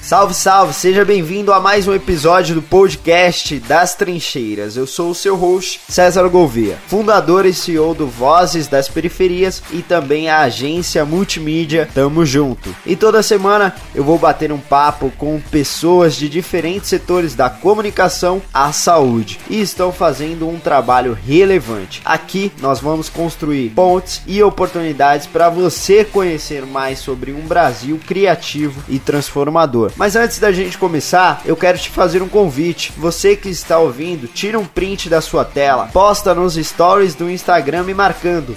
Salve, 0.00 0.32
salve! 0.32 0.72
Seja 0.72 1.04
bem-vindo 1.04 1.52
a 1.52 1.60
mais 1.60 1.86
um 1.86 1.92
episódio 1.92 2.54
do 2.54 2.62
podcast 2.62 3.58
das 3.58 3.94
Trincheiras. 3.94 4.74
Eu 4.74 4.86
sou 4.86 5.10
o 5.10 5.14
seu 5.14 5.36
host, 5.36 5.80
César 5.86 6.26
Gouveia, 6.28 6.78
fundador 6.86 7.44
e 7.44 7.52
CEO 7.52 7.94
do 7.94 8.06
Vozes 8.06 8.68
das 8.68 8.88
Periferias 8.88 9.62
e 9.70 9.82
também 9.82 10.30
a 10.30 10.40
agência 10.40 11.04
multimídia 11.04 11.86
Tamo 11.92 12.24
Junto. 12.24 12.74
E 12.86 12.96
toda 12.96 13.22
semana 13.22 13.74
eu 13.94 14.02
vou 14.02 14.18
bater 14.18 14.50
um 14.50 14.58
papo 14.58 15.12
com 15.18 15.38
pessoas 15.50 16.14
de 16.14 16.26
diferentes 16.28 16.88
setores 16.88 17.34
da 17.34 17.50
comunicação 17.50 18.40
à 18.54 18.72
saúde 18.72 19.38
e 19.50 19.60
estão 19.60 19.92
fazendo 19.92 20.48
um 20.48 20.58
trabalho 20.58 21.12
relevante. 21.12 22.00
Aqui 22.02 22.50
nós 22.62 22.80
vamos 22.80 23.10
construir 23.10 23.70
pontes 23.70 24.22
e 24.26 24.42
oportunidades 24.42 25.26
para 25.26 25.50
você 25.50 26.02
conhecer 26.02 26.64
mais 26.64 26.98
sobre 26.98 27.32
um 27.32 27.46
Brasil 27.46 28.00
criativo 28.06 28.82
e 28.88 28.98
transformador. 28.98 29.92
Mas 29.98 30.14
antes 30.14 30.38
da 30.38 30.52
gente 30.52 30.78
começar, 30.78 31.42
eu 31.44 31.56
quero 31.56 31.76
te 31.76 31.90
fazer 31.90 32.22
um 32.22 32.28
convite. 32.28 32.92
Você 32.96 33.34
que 33.34 33.48
está 33.48 33.80
ouvindo, 33.80 34.28
tira 34.28 34.56
um 34.56 34.64
print 34.64 35.08
da 35.08 35.20
sua 35.20 35.44
tela, 35.44 35.88
posta 35.92 36.32
nos 36.32 36.54
stories 36.54 37.16
do 37.16 37.28
Instagram 37.28 37.82
me 37.82 37.92
marcando 37.92 38.56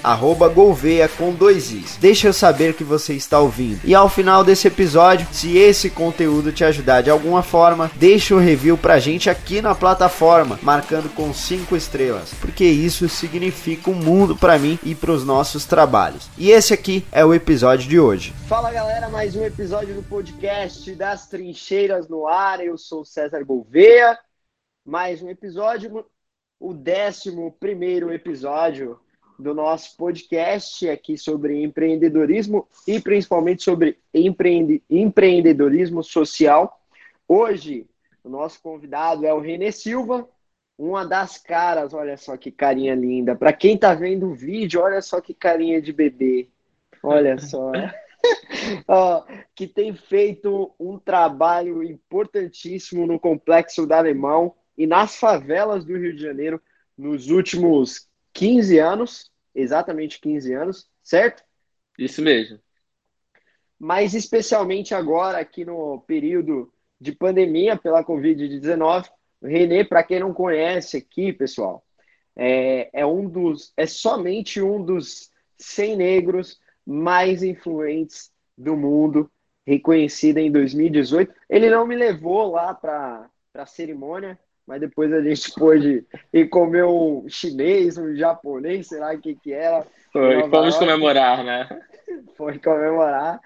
@golveia 0.54 1.09
com 1.09 1.34
dois 1.34 1.72
i's. 1.72 1.98
Deixa 2.00 2.27
eu 2.27 2.34
saber 2.34 2.76
que 2.76 2.84
você 2.84 3.16
está 3.16 3.40
ouvindo. 3.40 3.80
E 3.84 3.95
ao 3.95 4.08
final 4.08 4.44
desse 4.44 4.67
episódio, 4.67 5.27
se 5.31 5.58
esse 5.58 5.90
conteúdo 5.90 6.52
te 6.52 6.64
ajudar 6.64 7.02
de 7.02 7.09
alguma 7.09 7.42
forma, 7.42 7.89
deixa 7.95 8.36
um 8.36 8.39
review 8.39 8.78
pra 8.78 9.00
gente 9.00 9.28
aqui 9.28 9.64
na 9.64 9.73
plataforma, 9.73 10.59
marcando 10.62 11.09
com 11.09 11.34
cinco 11.34 11.76
estrelas, 11.76 12.30
porque 12.39 12.66
isso 12.66 13.09
significa 13.09 13.89
um 13.89 13.95
mundo 13.95 14.36
para 14.36 14.59
mim 14.59 14.78
e 14.84 14.94
para 14.94 15.12
os 15.12 15.26
nossos 15.26 15.66
trabalhos. 15.66 16.30
E 16.38 16.52
esse 16.52 16.72
aqui 16.72 17.03
é 17.12 17.26
o 17.26 17.34
episódio 17.34 17.89
de 17.89 18.00
hoje. 18.00 18.31
Fala 18.48 18.72
galera, 18.72 19.09
mais 19.09 19.36
um 19.36 19.44
episódio 19.44 19.95
do 19.95 20.03
podcast 20.03 20.92
Trincheiras 21.27 22.07
no 22.07 22.27
ar. 22.27 22.63
Eu 22.63 22.77
sou 22.77 23.03
César 23.05 23.44
Gouveia. 23.44 24.17
Mais 24.86 25.22
um 25.22 25.30
episódio, 25.30 26.05
o 26.59 26.73
décimo 26.73 27.52
primeiro 27.59 28.11
episódio 28.11 29.00
do 29.38 29.53
nosso 29.53 29.97
podcast 29.97 30.88
aqui 30.89 31.17
sobre 31.17 31.61
empreendedorismo 31.63 32.67
e 32.88 33.00
principalmente 33.00 33.63
sobre 33.63 34.00
empreende, 34.13 34.83
empreendedorismo 34.89 36.03
social. 36.03 36.80
Hoje, 37.28 37.88
o 38.23 38.30
nosso 38.30 38.61
convidado 38.61 39.25
é 39.25 39.33
o 39.33 39.39
Renê 39.39 39.72
Silva, 39.72 40.28
uma 40.78 41.06
das 41.06 41.38
caras, 41.38 41.94
olha 41.94 42.17
só 42.17 42.35
que 42.38 42.52
carinha 42.52 42.95
linda. 42.95 43.35
Para 43.35 43.53
quem 43.53 43.78
tá 43.78 43.94
vendo 43.94 44.28
o 44.28 44.33
vídeo, 44.33 44.81
olha 44.81 45.02
só 45.02 45.22
que 45.22 45.33
carinha 45.33 45.81
de 45.81 45.94
bebê. 45.94 46.50
Olha 47.03 47.38
só. 47.38 47.72
que 49.56 49.68
tem 49.68 49.96
feito 49.96 50.74
um 50.80 50.98
trabalho 50.98 51.84
importantíssimo 51.84 53.06
no 53.06 53.20
Complexo 53.20 53.86
da 53.86 53.98
Alemão 53.98 54.56
e 54.78 54.88
nas 54.88 55.16
favelas 55.16 55.86
do 55.86 55.98
Rio 55.98 56.16
de 56.16 56.22
Janeiro 56.22 56.62
nos 56.98 57.30
últimos 57.30 58.08
15 58.34 58.78
anos, 58.80 59.32
exatamente 59.54 60.20
15 60.20 60.54
anos, 60.54 60.90
certo? 61.04 61.44
Isso 61.98 62.22
mesmo. 62.22 62.59
Mas 63.78 64.14
especialmente 64.14 64.94
agora, 64.94 65.40
aqui 65.40 65.66
no 65.66 66.02
período 66.02 66.72
de 67.00 67.12
pandemia 67.12 67.76
pela 67.76 68.04
Covid-19, 68.04 69.09
o 69.42 69.48
Renê, 69.48 69.84
para 69.84 70.04
quem 70.04 70.20
não 70.20 70.34
conhece 70.34 70.98
aqui, 70.98 71.34
pessoal, 71.34 71.84
é, 72.36 72.90
é 72.94 73.06
um 73.06 73.28
dos, 73.28 73.74
é 73.76 73.88
somente 73.88 74.62
um 74.62 74.84
dos 74.84 75.32
100 75.58 75.96
negros 75.96 76.59
mais 76.86 77.44
influentes 77.44 78.32
do 78.58 78.76
mundo, 78.76 79.30
reconhecida 79.66 80.40
em 80.40 80.52
2018. 80.52 81.34
Ele 81.50 81.70
não 81.70 81.86
me 81.86 81.96
levou 81.96 82.52
lá 82.52 82.74
para 82.74 83.30
a 83.56 83.66
cerimônia, 83.66 84.38
mas 84.66 84.80
depois 84.80 85.12
a 85.12 85.22
gente 85.22 85.52
pôde 85.56 86.06
ir 86.32 86.50
comer 86.50 86.86
um 86.86 87.28
chinês, 87.28 87.97
um 87.97 88.16
japonês, 88.16 88.88
sei 88.88 89.00
lá 89.00 89.14
o 89.14 89.20
que 89.20 89.36
que 89.36 89.53
era. 89.53 89.86
Foi, 90.12 90.47
vamos 90.50 90.78
comemorar, 90.78 91.44
né? 91.44 91.68
Foi 92.36 92.59
comemorar 92.59 93.40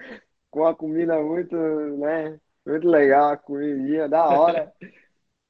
com 0.50 0.66
a 0.66 0.74
comida 0.74 1.22
muito, 1.22 1.56
né? 1.56 2.40
Muito 2.66 2.88
legal, 2.88 3.32
a 3.32 3.38
comidinha 3.38 4.08
da 4.08 4.28
hora. 4.28 4.72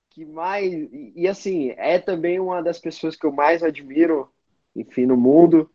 que 0.09 0.25
mais 0.25 0.71
e, 0.73 1.13
e 1.13 1.27
assim 1.27 1.73
é 1.77 1.99
também 1.99 2.39
uma 2.39 2.63
das 2.63 2.79
pessoas 2.79 3.17
que 3.17 3.25
eu 3.25 3.33
mais 3.33 3.61
admiro, 3.61 4.31
enfim, 4.73 5.05
no 5.05 5.17
mundo. 5.17 5.69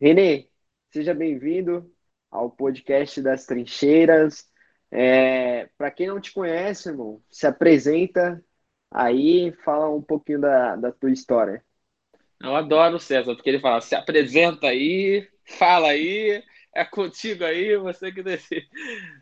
Renê, 0.00 0.48
Seja 0.94 1.12
bem-vindo 1.12 1.92
ao 2.30 2.48
podcast 2.48 3.20
das 3.20 3.44
Trincheiras. 3.46 4.48
É, 4.92 5.68
Para 5.76 5.90
quem 5.90 6.06
não 6.06 6.20
te 6.20 6.32
conhece, 6.32 6.88
irmão, 6.88 7.20
se 7.28 7.48
apresenta 7.48 8.40
aí, 8.92 9.50
fala 9.64 9.90
um 9.90 10.00
pouquinho 10.00 10.40
da, 10.40 10.76
da 10.76 10.92
tua 10.92 11.10
história. 11.10 11.64
Eu 12.40 12.54
adoro 12.54 12.94
o 12.94 13.00
César, 13.00 13.34
porque 13.34 13.50
ele 13.50 13.58
fala, 13.58 13.80
se 13.80 13.96
apresenta 13.96 14.68
aí, 14.68 15.28
fala 15.58 15.88
aí, 15.88 16.40
é 16.72 16.84
contigo 16.84 17.42
aí, 17.42 17.76
você 17.76 18.12
que 18.12 18.22
decide. 18.22 18.68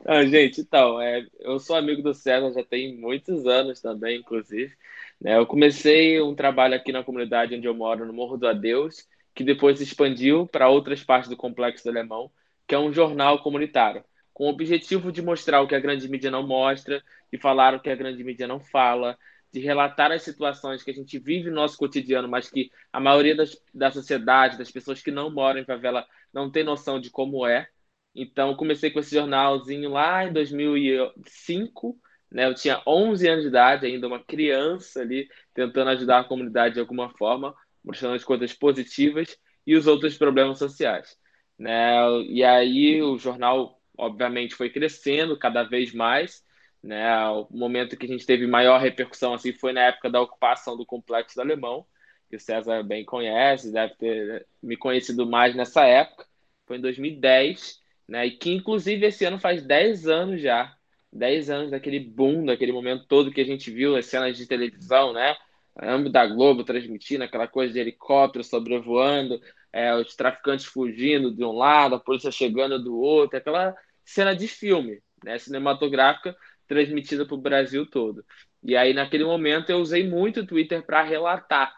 Não, 0.05 0.27
gente, 0.27 0.61
então, 0.61 1.01
é, 1.01 1.27
eu 1.41 1.59
sou 1.59 1.75
amigo 1.75 2.03
do 2.03 2.13
César 2.13 2.53
já 2.53 2.63
tem 2.63 2.99
muitos 2.99 3.47
anos 3.47 3.81
também, 3.81 4.19
inclusive. 4.19 4.77
Né? 5.19 5.39
Eu 5.39 5.47
comecei 5.47 6.21
um 6.21 6.35
trabalho 6.35 6.75
aqui 6.75 6.93
na 6.93 7.03
comunidade 7.03 7.55
onde 7.55 7.67
eu 7.67 7.75
moro, 7.75 8.05
no 8.05 8.13
Morro 8.13 8.37
do 8.37 8.47
Adeus, 8.47 9.09
que 9.35 9.45
depois 9.45 9.79
se 9.79 9.85
expandiu 9.85 10.47
para 10.47 10.69
outras 10.69 11.03
partes 11.03 11.29
do 11.29 11.37
Complexo 11.37 11.85
do 11.85 11.91
Alemão, 11.91 12.31
que 12.67 12.75
é 12.75 12.79
um 12.79 12.93
jornal 12.93 13.43
comunitário, 13.43 14.05
com 14.33 14.45
o 14.45 14.51
objetivo 14.51 15.13
de 15.13 15.23
mostrar 15.23 15.61
o 15.61 15.67
que 15.67 15.75
a 15.75 15.81
grande 15.81 16.09
mídia 16.09 16.31
não 16.31 16.47
mostra, 16.47 17.03
de 17.33 17.39
falar 17.39 17.75
o 17.75 17.81
que 17.81 17.91
a 17.91 17.95
grande 17.95 18.23
mídia 18.23 18.47
não 18.47 18.61
fala, 18.61 19.19
de 19.53 19.61
relatar 19.61 20.11
as 20.11 20.23
situações 20.23 20.83
que 20.83 20.91
a 20.91 20.95
gente 20.95 21.19
vive 21.19 21.51
no 21.51 21.57
nosso 21.57 21.77
cotidiano, 21.77 22.29
mas 22.29 22.49
que 22.49 22.71
a 22.93 22.99
maioria 22.99 23.37
das, 23.37 23.57
da 23.73 23.91
sociedade, 23.91 24.57
das 24.57 24.71
pessoas 24.71 25.03
que 25.03 25.11
não 25.11 25.31
moram 25.31 25.61
em 25.61 25.65
favela, 25.65 26.07
não 26.33 26.51
tem 26.51 26.65
noção 26.65 26.99
de 26.99 27.11
como 27.11 27.47
é. 27.47 27.69
Então, 28.15 28.55
comecei 28.55 28.91
com 28.91 29.01
esse 29.01 29.15
jornalzinho 29.15 29.91
lá 29.91 30.25
em 30.25 30.33
2005, 30.33 31.99
né? 32.31 32.47
Eu 32.47 32.55
tinha 32.55 32.83
11 32.87 33.29
anos 33.29 33.43
de 33.43 33.49
idade, 33.49 33.87
ainda 33.87 34.07
uma 34.07 34.23
criança 34.23 35.01
ali, 35.01 35.29
tentando 35.53 35.91
ajudar 35.91 36.21
a 36.21 36.25
comunidade 36.25 36.75
de 36.75 36.81
alguma 36.81 37.11
forma 37.11 37.55
mostrando 37.85 38.15
as 38.15 38.25
coisas 38.25 38.53
positivas 38.53 39.37
e 39.67 39.75
os 39.77 39.87
outros 39.87 40.17
problemas 40.17 40.59
sociais. 40.59 41.17
Né? 41.59 41.93
E 42.29 42.43
aí 42.43 43.03
o 43.03 43.19
jornal, 43.19 43.81
obviamente, 43.97 44.55
foi 44.55 44.71
crescendo 44.71 45.39
cada 45.39 45.63
vez 45.63 45.93
mais. 45.93 46.43
Né? 46.83 47.07
O 47.29 47.49
momento 47.51 47.97
que 47.97 48.07
a 48.07 48.09
gente 48.09 48.27
teve 48.27 48.47
maior 48.47 48.81
repercussão 48.81 49.35
assim 49.35 49.53
foi 49.53 49.73
na 49.73 49.83
época 49.83 50.11
da 50.11 50.21
ocupação 50.21 50.77
do 50.77 50.87
Complexo 50.87 51.37
do 51.37 51.43
Alemão, 51.43 51.87
que 52.29 52.37
o 52.37 52.41
César 52.41 52.83
bem 52.83 53.05
conhece, 53.05 53.73
deve 53.73 53.95
ter 53.95 54.47
me 54.63 54.77
conhecido 54.77 55.27
mais 55.27 55.55
nessa 55.55 55.85
época. 55.85 56.27
Foi 56.67 56.79
em 56.79 56.81
2010, 56.81 57.81
né? 58.09 58.27
e 58.27 58.31
que 58.33 58.53
inclusive 58.53 59.07
esse 59.07 59.25
ano 59.25 59.39
faz 59.39 59.63
10 59.63 60.09
anos 60.09 60.41
já. 60.41 60.75
10 61.13 61.51
anos 61.51 61.71
daquele 61.71 62.01
boom, 62.01 62.47
daquele 62.47 62.73
momento 62.73 63.05
todo 63.07 63.31
que 63.31 63.41
a 63.41 63.45
gente 63.45 63.71
viu 63.71 63.97
as 63.97 64.07
cenas 64.07 64.37
de 64.37 64.47
televisão, 64.47 65.13
né? 65.13 65.37
Âmbito 65.81 66.13
da 66.13 66.27
Globo 66.27 66.65
transmitindo 66.65 67.25
aquela 67.25 67.49
coisa 67.49 67.73
de 67.73 67.79
helicóptero 67.79 68.45
sobrevoando, 68.45 69.41
é, 69.73 69.95
os 69.95 70.15
traficantes 70.15 70.67
fugindo 70.67 71.35
de 71.35 71.45
um 71.45 71.53
lado, 71.53 71.95
a 71.95 72.01
polícia 72.01 72.31
chegando 72.31 72.83
do 72.83 72.99
outro, 72.99 73.39
aquela 73.39 73.75
cena 74.05 74.35
de 74.35 74.49
filme, 74.49 75.01
né, 75.25 75.39
cinematográfica 75.39 76.37
transmitida 76.67 77.25
para 77.25 77.35
o 77.35 77.41
Brasil 77.41 77.87
todo. 77.87 78.25
E 78.63 78.77
aí, 78.77 78.93
naquele 78.93 79.25
momento, 79.25 79.71
eu 79.71 79.79
usei 79.79 80.09
muito 80.09 80.41
o 80.41 80.47
Twitter 80.47 80.85
para 80.85 81.03
relatar 81.03 81.75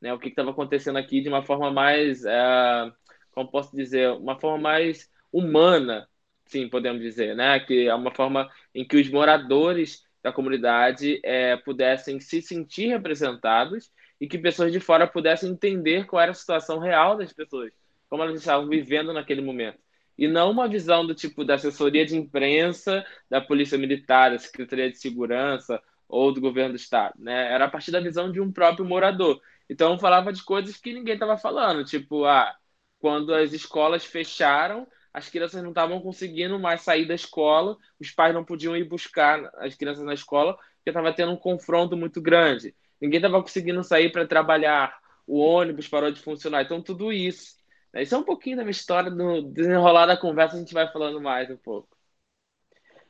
né, 0.00 0.12
o 0.12 0.18
que 0.18 0.28
estava 0.28 0.50
acontecendo 0.50 0.96
aqui 0.96 1.20
de 1.20 1.28
uma 1.28 1.42
forma 1.42 1.70
mais, 1.70 2.24
é, 2.24 2.92
como 3.32 3.50
posso 3.50 3.74
dizer, 3.74 4.10
uma 4.12 4.38
forma 4.38 4.58
mais 4.58 5.10
humana, 5.32 6.08
sim, 6.46 6.68
podemos 6.68 7.02
dizer, 7.02 7.34
né, 7.36 7.58
que 7.60 7.88
é 7.88 7.94
uma 7.94 8.14
forma 8.14 8.48
em 8.74 8.86
que 8.86 8.96
os 8.96 9.10
moradores 9.10 10.02
da 10.22 10.32
comunidade 10.32 11.20
é, 11.24 11.56
pudessem 11.56 12.20
se 12.20 12.42
sentir 12.42 12.88
representados 12.88 13.90
e 14.20 14.26
que 14.26 14.38
pessoas 14.38 14.72
de 14.72 14.80
fora 14.80 15.06
pudessem 15.06 15.50
entender 15.50 16.06
qual 16.06 16.20
era 16.20 16.32
a 16.32 16.34
situação 16.34 16.78
real 16.78 17.16
das 17.16 17.32
pessoas, 17.32 17.72
como 18.08 18.22
elas 18.22 18.38
estavam 18.40 18.68
vivendo 18.68 19.12
naquele 19.12 19.40
momento. 19.40 19.78
E 20.16 20.26
não 20.26 20.50
uma 20.50 20.68
visão 20.68 21.06
do 21.06 21.14
tipo 21.14 21.44
da 21.44 21.54
assessoria 21.54 22.04
de 22.04 22.16
imprensa, 22.16 23.06
da 23.30 23.40
polícia 23.40 23.78
militar, 23.78 24.32
da 24.32 24.38
Secretaria 24.38 24.90
de 24.90 24.98
Segurança 24.98 25.80
ou 26.08 26.32
do 26.32 26.40
governo 26.40 26.72
do 26.72 26.76
estado, 26.76 27.14
né? 27.18 27.52
Era 27.52 27.66
a 27.66 27.70
partir 27.70 27.92
da 27.92 28.00
visão 28.00 28.32
de 28.32 28.40
um 28.40 28.50
próprio 28.50 28.84
morador. 28.84 29.40
Então 29.70 29.98
falava 29.98 30.32
de 30.32 30.42
coisas 30.42 30.76
que 30.76 30.92
ninguém 30.92 31.14
estava 31.14 31.36
falando, 31.36 31.84
tipo, 31.84 32.24
ah, 32.24 32.56
quando 32.98 33.32
as 33.32 33.52
escolas 33.52 34.04
fecharam, 34.04 34.86
as 35.12 35.28
crianças 35.28 35.62
não 35.62 35.70
estavam 35.70 36.00
conseguindo 36.00 36.58
mais 36.58 36.82
sair 36.82 37.06
da 37.06 37.14
escola, 37.14 37.76
os 37.98 38.10
pais 38.10 38.34
não 38.34 38.44
podiam 38.44 38.76
ir 38.76 38.84
buscar 38.84 39.50
as 39.56 39.74
crianças 39.74 40.04
na 40.04 40.14
escola, 40.14 40.54
porque 40.54 40.90
estava 40.90 41.12
tendo 41.12 41.32
um 41.32 41.36
confronto 41.36 41.96
muito 41.96 42.20
grande. 42.20 42.74
Ninguém 43.00 43.18
estava 43.18 43.40
conseguindo 43.42 43.82
sair 43.82 44.10
para 44.10 44.26
trabalhar, 44.26 44.98
o 45.26 45.38
ônibus 45.38 45.88
parou 45.88 46.10
de 46.10 46.20
funcionar. 46.20 46.62
Então, 46.62 46.82
tudo 46.82 47.12
isso. 47.12 47.56
Isso 47.94 48.14
é 48.14 48.18
um 48.18 48.22
pouquinho 48.22 48.56
da 48.56 48.62
minha 48.62 48.70
história, 48.70 49.10
no 49.10 49.42
desenrolar 49.42 50.06
da 50.06 50.16
conversa 50.16 50.56
a 50.56 50.58
gente 50.58 50.74
vai 50.74 50.90
falando 50.92 51.20
mais 51.20 51.50
um 51.50 51.56
pouco. 51.56 51.88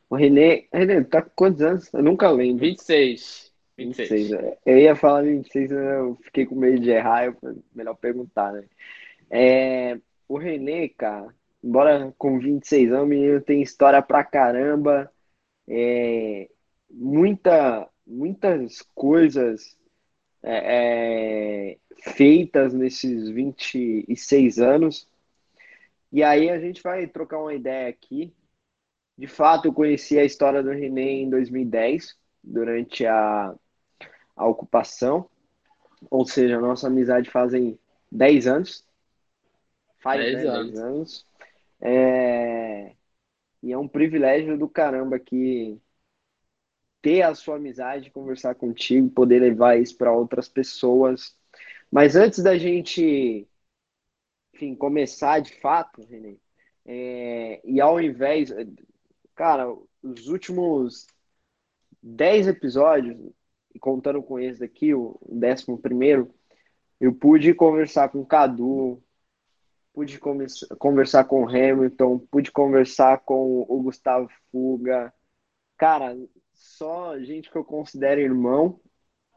O 0.09 0.17
Renê, 0.17 0.67
Renê, 0.73 1.05
tá 1.05 1.21
com 1.21 1.31
quantos 1.35 1.63
anos? 1.63 1.93
Eu 1.93 2.03
nunca 2.03 2.31
lembro. 2.31 2.61
26. 2.61 3.53
26. 3.77 4.11
26. 4.11 4.59
Eu 4.65 4.79
ia 4.79 4.97
falar 4.97 5.23
26, 5.23 5.71
eu 5.71 6.17
fiquei 6.23 6.47
com 6.47 6.55
medo 6.55 6.81
de 6.81 6.91
errar, 6.91 7.27
eu 7.27 7.37
melhor 7.75 7.95
perguntar, 7.95 8.53
né? 8.53 8.65
É, 9.31 9.99
o 10.27 10.39
Renê, 10.39 10.89
cara, 10.89 11.35
embora 11.63 12.15
com 12.19 12.39
26 12.39 12.93
anos, 12.93 13.05
o 13.05 13.09
menino 13.09 13.41
tem 13.41 13.63
história 13.63 14.03
pra 14.03 14.25
caramba, 14.25 15.11
é, 15.69 16.49
muita, 16.91 17.89
muitas 18.07 18.83
coisas 18.95 19.77
é, 20.43 21.73
é, 21.73 21.79
feitas 22.13 22.73
nesses 22.73 23.29
26 23.29 24.59
anos. 24.59 25.09
E 26.11 26.23
aí 26.23 26.49
a 26.49 26.59
gente 26.59 26.83
vai 26.83 27.07
trocar 27.07 27.39
uma 27.41 27.55
ideia 27.55 27.89
aqui. 27.89 28.33
De 29.17 29.27
fato, 29.27 29.67
eu 29.69 29.73
conheci 29.73 30.19
a 30.19 30.25
história 30.25 30.63
do 30.63 30.71
René 30.71 31.11
em 31.11 31.29
2010, 31.29 32.17
durante 32.43 33.05
a, 33.05 33.55
a 34.37 34.47
ocupação. 34.47 35.29
Ou 36.09 36.25
seja, 36.25 36.57
a 36.57 36.61
nossa 36.61 36.87
amizade 36.87 37.29
fazem 37.29 37.79
10 38.11 38.47
anos. 38.47 38.87
Faz 39.99 40.21
10 40.21 40.35
né, 40.35 40.49
anos. 40.49 40.79
anos. 40.79 41.28
É... 41.81 42.95
E 43.63 43.73
é 43.73 43.79
um 43.79 43.89
privilégio 43.89 44.59
do 44.59 44.69
caramba 44.69 45.19
que 45.19 45.81
ter 47.03 47.23
a 47.23 47.35
sua 47.35 47.57
amizade, 47.57 48.11
conversar 48.11 48.55
contigo, 48.55 49.11
poder 49.11 49.41
levar 49.41 49.79
isso 49.81 49.97
para 49.97 50.13
outras 50.13 50.49
pessoas. 50.49 51.37
Mas 51.91 52.17
antes 52.17 52.43
da 52.43 52.57
gente, 52.59 53.49
enfim, 54.55 54.75
começar 54.75 55.41
de 55.41 55.55
fato, 55.61 56.03
Renê, 56.05 56.39
é, 56.85 57.61
e 57.65 57.81
ao 57.81 58.01
invés, 58.01 58.51
cara, 59.35 59.67
os 60.03 60.29
últimos 60.29 61.07
10 62.03 62.49
episódios, 62.49 63.17
contando 63.81 64.23
com 64.23 64.39
esse 64.39 64.61
daqui, 64.61 64.95
o 64.95 65.19
décimo 65.29 65.79
primeiro, 65.79 66.35
eu 67.01 67.15
pude 67.15 67.55
conversar 67.55 68.09
com 68.11 68.21
o 68.21 68.27
Cadu, 68.27 69.03
pude 69.99 70.21
conversar 70.79 71.25
com 71.25 71.43
o 71.43 71.49
Hamilton, 71.49 72.21
pude 72.31 72.53
conversar 72.53 73.19
com 73.25 73.67
o 73.69 73.83
Gustavo 73.83 74.29
Fuga. 74.49 75.13
Cara, 75.77 76.17
só 76.55 77.19
gente 77.19 77.51
que 77.51 77.59
eu 77.59 77.65
considero 77.65 78.21
irmão, 78.21 78.81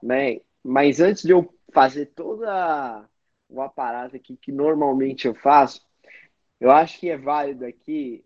né? 0.04 0.40
Mas 0.64 1.00
antes 1.00 1.24
de 1.24 1.32
eu 1.32 1.52
fazer 1.74 2.08
toda 2.14 3.10
o 3.50 3.60
aparato 3.60 4.16
aqui 4.16 4.38
que 4.38 4.52
normalmente 4.52 5.26
eu 5.26 5.34
faço, 5.34 5.82
eu 6.60 6.70
acho 6.70 7.00
que 7.00 7.10
é 7.10 7.18
válido 7.18 7.66
aqui 7.66 8.24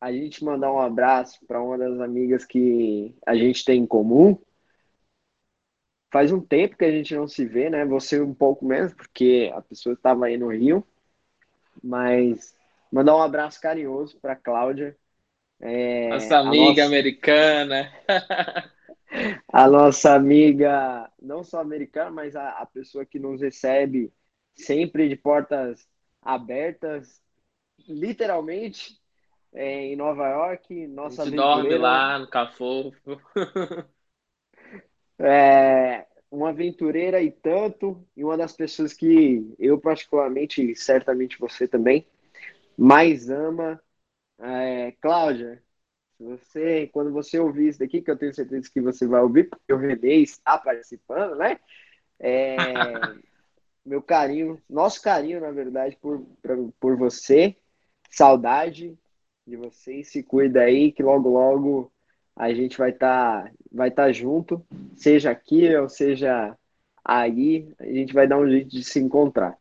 a 0.00 0.10
gente 0.10 0.42
mandar 0.42 0.72
um 0.72 0.80
abraço 0.80 1.38
para 1.46 1.62
uma 1.62 1.76
das 1.76 2.00
amigas 2.00 2.46
que 2.46 3.14
a 3.26 3.36
gente 3.36 3.62
tem 3.62 3.82
em 3.82 3.86
comum. 3.86 4.38
Faz 6.10 6.32
um 6.32 6.40
tempo 6.40 6.78
que 6.78 6.84
a 6.86 6.90
gente 6.90 7.14
não 7.14 7.28
se 7.28 7.44
vê, 7.44 7.68
né? 7.68 7.84
Você 7.84 8.22
um 8.22 8.32
pouco 8.32 8.64
menos, 8.64 8.94
porque 8.94 9.52
a 9.54 9.60
pessoa 9.60 9.92
estava 9.92 10.24
aí 10.24 10.38
no 10.38 10.48
Rio. 10.48 10.86
Mas 11.84 12.56
mandar 12.90 13.16
um 13.16 13.22
abraço 13.22 13.60
carinhoso 13.60 14.18
para 14.20 14.34
Cláudia, 14.34 14.96
é, 15.60 16.08
nossa 16.08 16.38
amiga 16.38 16.64
nossa... 16.64 16.84
americana. 16.84 17.92
a 19.52 19.68
nossa 19.68 20.14
amiga, 20.14 21.10
não 21.20 21.44
só 21.44 21.60
americana, 21.60 22.10
mas 22.10 22.34
a, 22.34 22.50
a 22.50 22.66
pessoa 22.66 23.04
que 23.04 23.18
nos 23.18 23.40
recebe 23.40 24.12
sempre 24.54 25.08
de 25.08 25.16
portas 25.16 25.86
abertas, 26.20 27.22
literalmente, 27.88 28.98
é, 29.52 29.86
em 29.86 29.96
Nova 29.96 30.28
York. 30.28 30.86
Nossa 30.88 31.22
a 31.22 31.24
gente 31.26 31.36
dorme 31.36 31.76
lá 31.76 32.18
no 32.18 32.28
Cafofo. 32.28 33.20
é, 35.18 36.06
uma 36.34 36.50
aventureira 36.50 37.22
e 37.22 37.30
tanto, 37.30 38.04
e 38.16 38.24
uma 38.24 38.36
das 38.36 38.52
pessoas 38.52 38.92
que 38.92 39.54
eu 39.58 39.78
particularmente, 39.78 40.74
certamente 40.74 41.38
você 41.38 41.68
também, 41.68 42.06
mais 42.76 43.30
ama 43.30 43.80
é, 44.38 44.92
Cláudia, 45.00 45.62
você, 46.18 46.88
quando 46.88 47.12
você 47.12 47.38
ouvir 47.38 47.68
isso 47.68 47.78
daqui, 47.78 48.02
que 48.02 48.10
eu 48.10 48.18
tenho 48.18 48.34
certeza 48.34 48.70
que 48.72 48.80
você 48.80 49.06
vai 49.06 49.20
ouvir, 49.22 49.48
porque 49.48 49.72
o 49.72 49.76
Renê 49.76 50.16
está 50.16 50.58
participando, 50.58 51.36
né? 51.36 51.58
É, 52.18 52.54
meu 53.84 54.02
carinho, 54.02 54.60
nosso 54.68 55.00
carinho, 55.02 55.40
na 55.40 55.50
verdade, 55.50 55.96
por, 56.00 56.26
por 56.80 56.96
você, 56.96 57.56
saudade 58.10 58.98
de 59.46 59.56
você, 59.56 60.02
se 60.02 60.22
cuida 60.22 60.62
aí, 60.62 60.90
que 60.90 61.02
logo, 61.02 61.28
logo 61.28 61.92
a 62.36 62.52
gente 62.52 62.76
vai 62.76 62.90
estar 62.90 63.44
tá, 63.44 63.52
vai 63.70 63.90
tá 63.90 64.12
junto, 64.12 64.64
seja 64.96 65.30
aqui 65.30 65.74
ou 65.76 65.88
seja 65.88 66.56
aí, 67.04 67.68
a 67.78 67.86
gente 67.86 68.12
vai 68.12 68.26
dar 68.26 68.38
um 68.38 68.48
jeito 68.48 68.70
de 68.70 68.82
se 68.82 68.98
encontrar. 68.98 69.56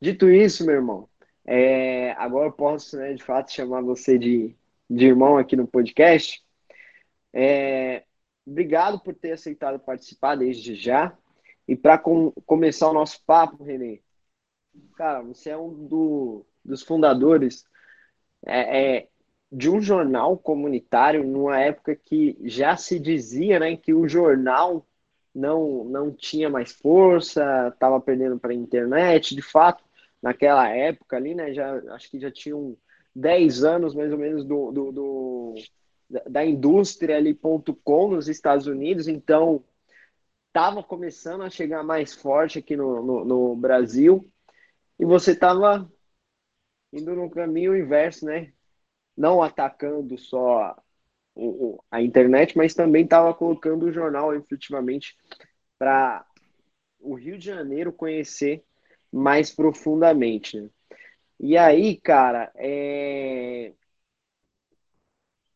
Dito 0.00 0.28
isso, 0.30 0.64
meu 0.64 0.76
irmão, 0.76 1.08
é, 1.44 2.12
agora 2.12 2.48
eu 2.48 2.52
posso, 2.52 2.96
né, 2.96 3.14
de 3.14 3.22
fato, 3.22 3.52
chamar 3.52 3.82
você 3.82 4.18
de, 4.18 4.56
de 4.88 5.06
irmão 5.06 5.38
aqui 5.38 5.56
no 5.56 5.66
podcast. 5.66 6.44
É, 7.32 8.04
obrigado 8.46 9.00
por 9.00 9.14
ter 9.14 9.32
aceitado 9.32 9.78
participar 9.78 10.36
desde 10.36 10.74
já. 10.74 11.16
E 11.68 11.74
para 11.74 11.98
com, 11.98 12.30
começar 12.46 12.88
o 12.88 12.94
nosso 12.94 13.22
papo, 13.24 13.64
Renê, 13.64 14.00
cara, 14.96 15.22
você 15.22 15.50
é 15.50 15.56
um 15.56 15.86
do, 15.86 16.46
dos 16.64 16.82
fundadores 16.82 17.64
é, 18.44 18.96
é, 18.96 19.08
de 19.50 19.70
um 19.70 19.80
jornal 19.80 20.36
comunitário 20.38 21.24
numa 21.24 21.58
época 21.60 21.94
que 21.96 22.36
já 22.42 22.76
se 22.76 22.98
dizia 22.98 23.60
né, 23.60 23.76
que 23.76 23.94
o 23.94 24.08
jornal 24.08 24.86
não, 25.34 25.84
não 25.84 26.12
tinha 26.12 26.48
mais 26.50 26.72
força, 26.72 27.68
estava 27.72 28.00
perdendo 28.00 28.38
para 28.38 28.52
a 28.52 28.54
internet. 28.54 29.34
De 29.34 29.42
fato, 29.42 29.84
naquela 30.22 30.68
época 30.68 31.16
ali, 31.16 31.34
né? 31.34 31.52
Já, 31.52 31.76
acho 31.94 32.10
que 32.10 32.18
já 32.18 32.30
tinham 32.30 32.76
10 33.14 33.64
anos 33.64 33.94
mais 33.94 34.12
ou 34.12 34.18
menos 34.18 34.44
do, 34.44 34.72
do, 34.72 34.92
do 34.92 35.54
da 36.28 36.44
indústria 36.44 37.16
ali 37.16 37.34
ponto 37.34 37.74
com 37.74 38.08
nos 38.10 38.28
Estados 38.28 38.66
Unidos, 38.68 39.08
então 39.08 39.64
estava 40.48 40.82
começando 40.82 41.42
a 41.42 41.50
chegar 41.50 41.82
mais 41.82 42.14
forte 42.14 42.58
aqui 42.60 42.76
no, 42.76 43.02
no, 43.02 43.24
no 43.24 43.56
Brasil 43.56 44.30
e 44.98 45.04
você 45.04 45.32
estava 45.32 45.90
indo 46.92 47.14
no 47.14 47.28
caminho 47.30 47.76
inverso, 47.76 48.24
né? 48.24 48.52
Não 49.16 49.42
atacando 49.42 50.18
só 50.18 50.76
o, 51.36 51.82
a 51.90 52.00
internet, 52.02 52.56
mas 52.56 52.74
também 52.74 53.04
estava 53.04 53.32
colocando 53.34 53.86
o 53.86 53.92
jornal 53.92 54.34
efetivamente 54.34 55.16
para 55.78 56.24
o 56.98 57.14
Rio 57.14 57.38
de 57.38 57.44
Janeiro 57.44 57.92
conhecer 57.92 58.64
mais 59.12 59.54
profundamente. 59.54 60.60
Né? 60.60 60.70
E 61.38 61.56
aí, 61.56 61.96
cara, 62.00 62.50
é... 62.56 63.74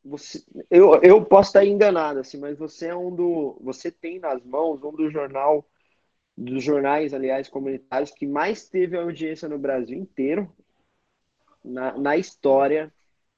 você, 0.04 0.44
eu, 0.70 1.00
eu 1.02 1.24
posso 1.24 1.48
estar 1.50 1.64
enganado, 1.64 2.20
assim, 2.20 2.38
mas 2.38 2.58
você 2.58 2.88
é 2.88 2.96
um 2.96 3.14
do. 3.14 3.58
Você 3.62 3.90
tem 3.90 4.18
nas 4.18 4.44
mãos 4.44 4.82
um 4.84 4.92
do 4.92 5.10
jornal, 5.10 5.66
dos 6.36 6.62
jornais, 6.62 7.14
aliás, 7.14 7.48
comunitários, 7.48 8.10
que 8.10 8.26
mais 8.26 8.68
teve 8.68 8.96
audiência 8.96 9.48
no 9.48 9.58
Brasil 9.58 9.96
inteiro, 9.98 10.54
na, 11.64 11.98
na 11.98 12.16
história 12.16 12.92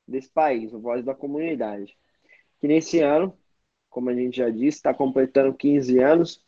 desse 0.07 0.31
país, 0.31 0.73
o 0.73 0.81
Voz 0.81 1.05
da 1.05 1.15
Comunidade. 1.15 1.97
Que 2.61 2.69
nesse 2.69 3.01
ano, 3.01 3.37
como 3.91 4.11
a 4.11 4.15
gente 4.15 4.37
já 4.37 4.51
disse, 4.51 4.79
está 4.79 4.95
completando 4.95 5.55
15 5.55 5.99
anos. 5.99 6.45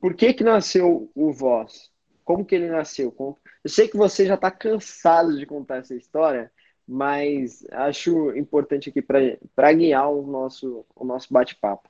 Por 0.00 0.14
que, 0.14 0.34
que 0.34 0.44
nasceu 0.44 1.10
o 1.14 1.32
Voz? 1.32 1.92
como 2.24 2.44
que 2.44 2.54
ele 2.54 2.68
nasceu. 2.68 3.14
Eu 3.18 3.70
sei 3.70 3.88
que 3.88 3.96
você 3.96 4.26
já 4.26 4.34
está 4.34 4.50
cansado 4.50 5.36
de 5.36 5.46
contar 5.46 5.78
essa 5.78 5.94
história, 5.94 6.50
mas 6.86 7.64
acho 7.70 8.36
importante 8.36 8.90
aqui 8.90 9.02
para 9.02 9.72
guiar 9.72 10.10
o 10.10 10.26
nosso, 10.26 10.84
o 10.94 11.04
nosso 11.04 11.32
bate-papo. 11.32 11.88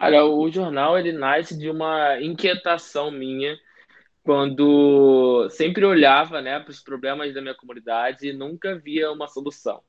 Olha, 0.00 0.24
o 0.24 0.48
jornal 0.50 0.96
ele 0.96 1.12
nasce 1.12 1.58
de 1.58 1.68
uma 1.68 2.20
inquietação 2.20 3.10
minha 3.10 3.56
quando 4.28 5.48
sempre 5.48 5.86
olhava 5.86 6.42
né, 6.42 6.60
para 6.60 6.70
os 6.70 6.80
problemas 6.80 7.32
da 7.32 7.40
minha 7.40 7.54
comunidade 7.54 8.28
e 8.28 8.32
nunca 8.34 8.78
via 8.78 9.10
uma 9.10 9.26
solução. 9.26 9.80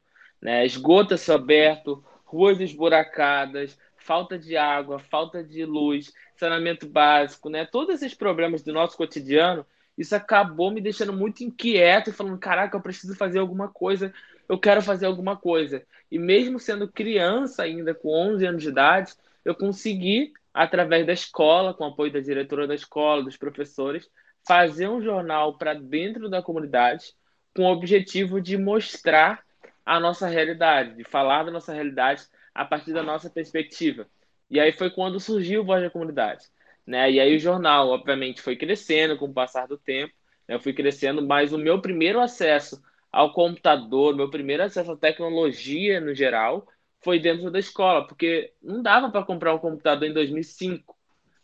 Né? 0.42 0.66
Esgoto 0.66 1.14
aberto, 1.30 2.02
ruas 2.24 2.58
esburacadas, 2.62 3.78
falta 3.98 4.40
de 4.40 4.56
água, 4.56 4.98
falta 4.98 5.44
de 5.44 5.66
luz, 5.66 6.14
saneamento 6.38 6.88
básico, 6.88 7.50
né? 7.50 7.66
Todos 7.66 7.96
esses 7.96 8.14
problemas 8.16 8.64
do 8.64 8.72
nosso 8.72 8.96
cotidiano, 8.96 9.66
isso 9.98 10.16
acabou 10.16 10.72
me 10.72 10.80
deixando 10.80 11.12
muito 11.12 11.44
inquieto 11.44 12.10
e 12.10 12.14
falando, 12.14 12.38
caraca, 12.38 12.78
eu 12.78 12.82
preciso 12.82 13.18
fazer 13.18 13.40
alguma 13.40 13.68
coisa, 13.68 14.14
eu 14.48 14.58
quero 14.58 14.82
fazer 14.82 15.06
alguma 15.06 15.36
coisa. 15.36 15.84
E 16.10 16.18
mesmo 16.18 16.62
sendo 16.62 16.88
criança 16.88 17.64
ainda, 17.64 17.94
com 17.94 18.08
11 18.08 18.46
anos 18.46 18.64
de 18.64 18.70
idade, 18.70 19.12
eu 19.44 19.54
consegui, 19.54 20.32
através 20.54 21.06
da 21.06 21.12
escola, 21.12 21.74
com 21.74 21.84
o 21.84 21.88
apoio 21.88 22.14
da 22.14 22.22
diretora 22.22 22.66
da 22.66 22.74
escola, 22.74 23.22
dos 23.22 23.36
professores, 23.36 24.10
fazer 24.48 24.88
um 24.88 25.02
jornal 25.02 25.58
para 25.58 25.74
dentro 25.74 26.30
da 26.30 26.42
comunidade 26.42 27.14
com 27.56 27.64
o 27.64 27.72
objetivo 27.72 28.42
de 28.42 28.58
mostrar 28.58 29.44
a 29.86 30.00
nossa 30.00 30.28
realidade, 30.28 30.96
de 30.96 31.04
falar 31.04 31.44
da 31.44 31.52
nossa 31.52 31.74
realidade 31.74 32.24
a 32.54 32.64
partir 32.66 32.94
da 32.94 33.04
nossa 33.04 33.30
perspectiva. 33.30 34.08
E 34.50 34.60
aí 34.60 34.72
foi 34.72 34.90
quando 34.90 35.20
surgiu 35.20 35.62
o 35.62 35.66
Voz 35.66 35.82
da 35.82 35.90
Comunidade. 35.90 36.46
Né? 36.86 37.12
E 37.12 37.20
aí 37.20 37.36
o 37.36 37.40
jornal, 37.40 37.90
obviamente, 37.90 38.42
foi 38.42 38.56
crescendo 38.56 39.18
com 39.18 39.26
o 39.26 39.34
passar 39.34 39.68
do 39.68 39.78
tempo, 39.78 40.14
né? 40.48 40.56
eu 40.56 40.60
fui 40.60 40.74
crescendo, 40.74 41.26
mas 41.26 41.54
o 41.54 41.58
meu 41.58 41.82
primeiro 41.82 42.20
acesso 42.20 42.82
ao 43.12 43.34
computador, 43.34 44.16
meu 44.16 44.30
primeiro 44.30 44.64
acesso 44.64 44.92
à 44.92 44.98
tecnologia 44.98 46.00
no 46.00 46.14
geral, 46.14 46.68
foi 47.02 47.20
dentro 47.20 47.50
da 47.50 47.60
escola, 47.60 48.06
porque 48.06 48.54
não 48.62 48.82
dava 48.82 49.10
para 49.10 49.26
comprar 49.26 49.54
um 49.54 49.60
computador 49.60 50.08
em 50.08 50.14
2005. 50.14 50.96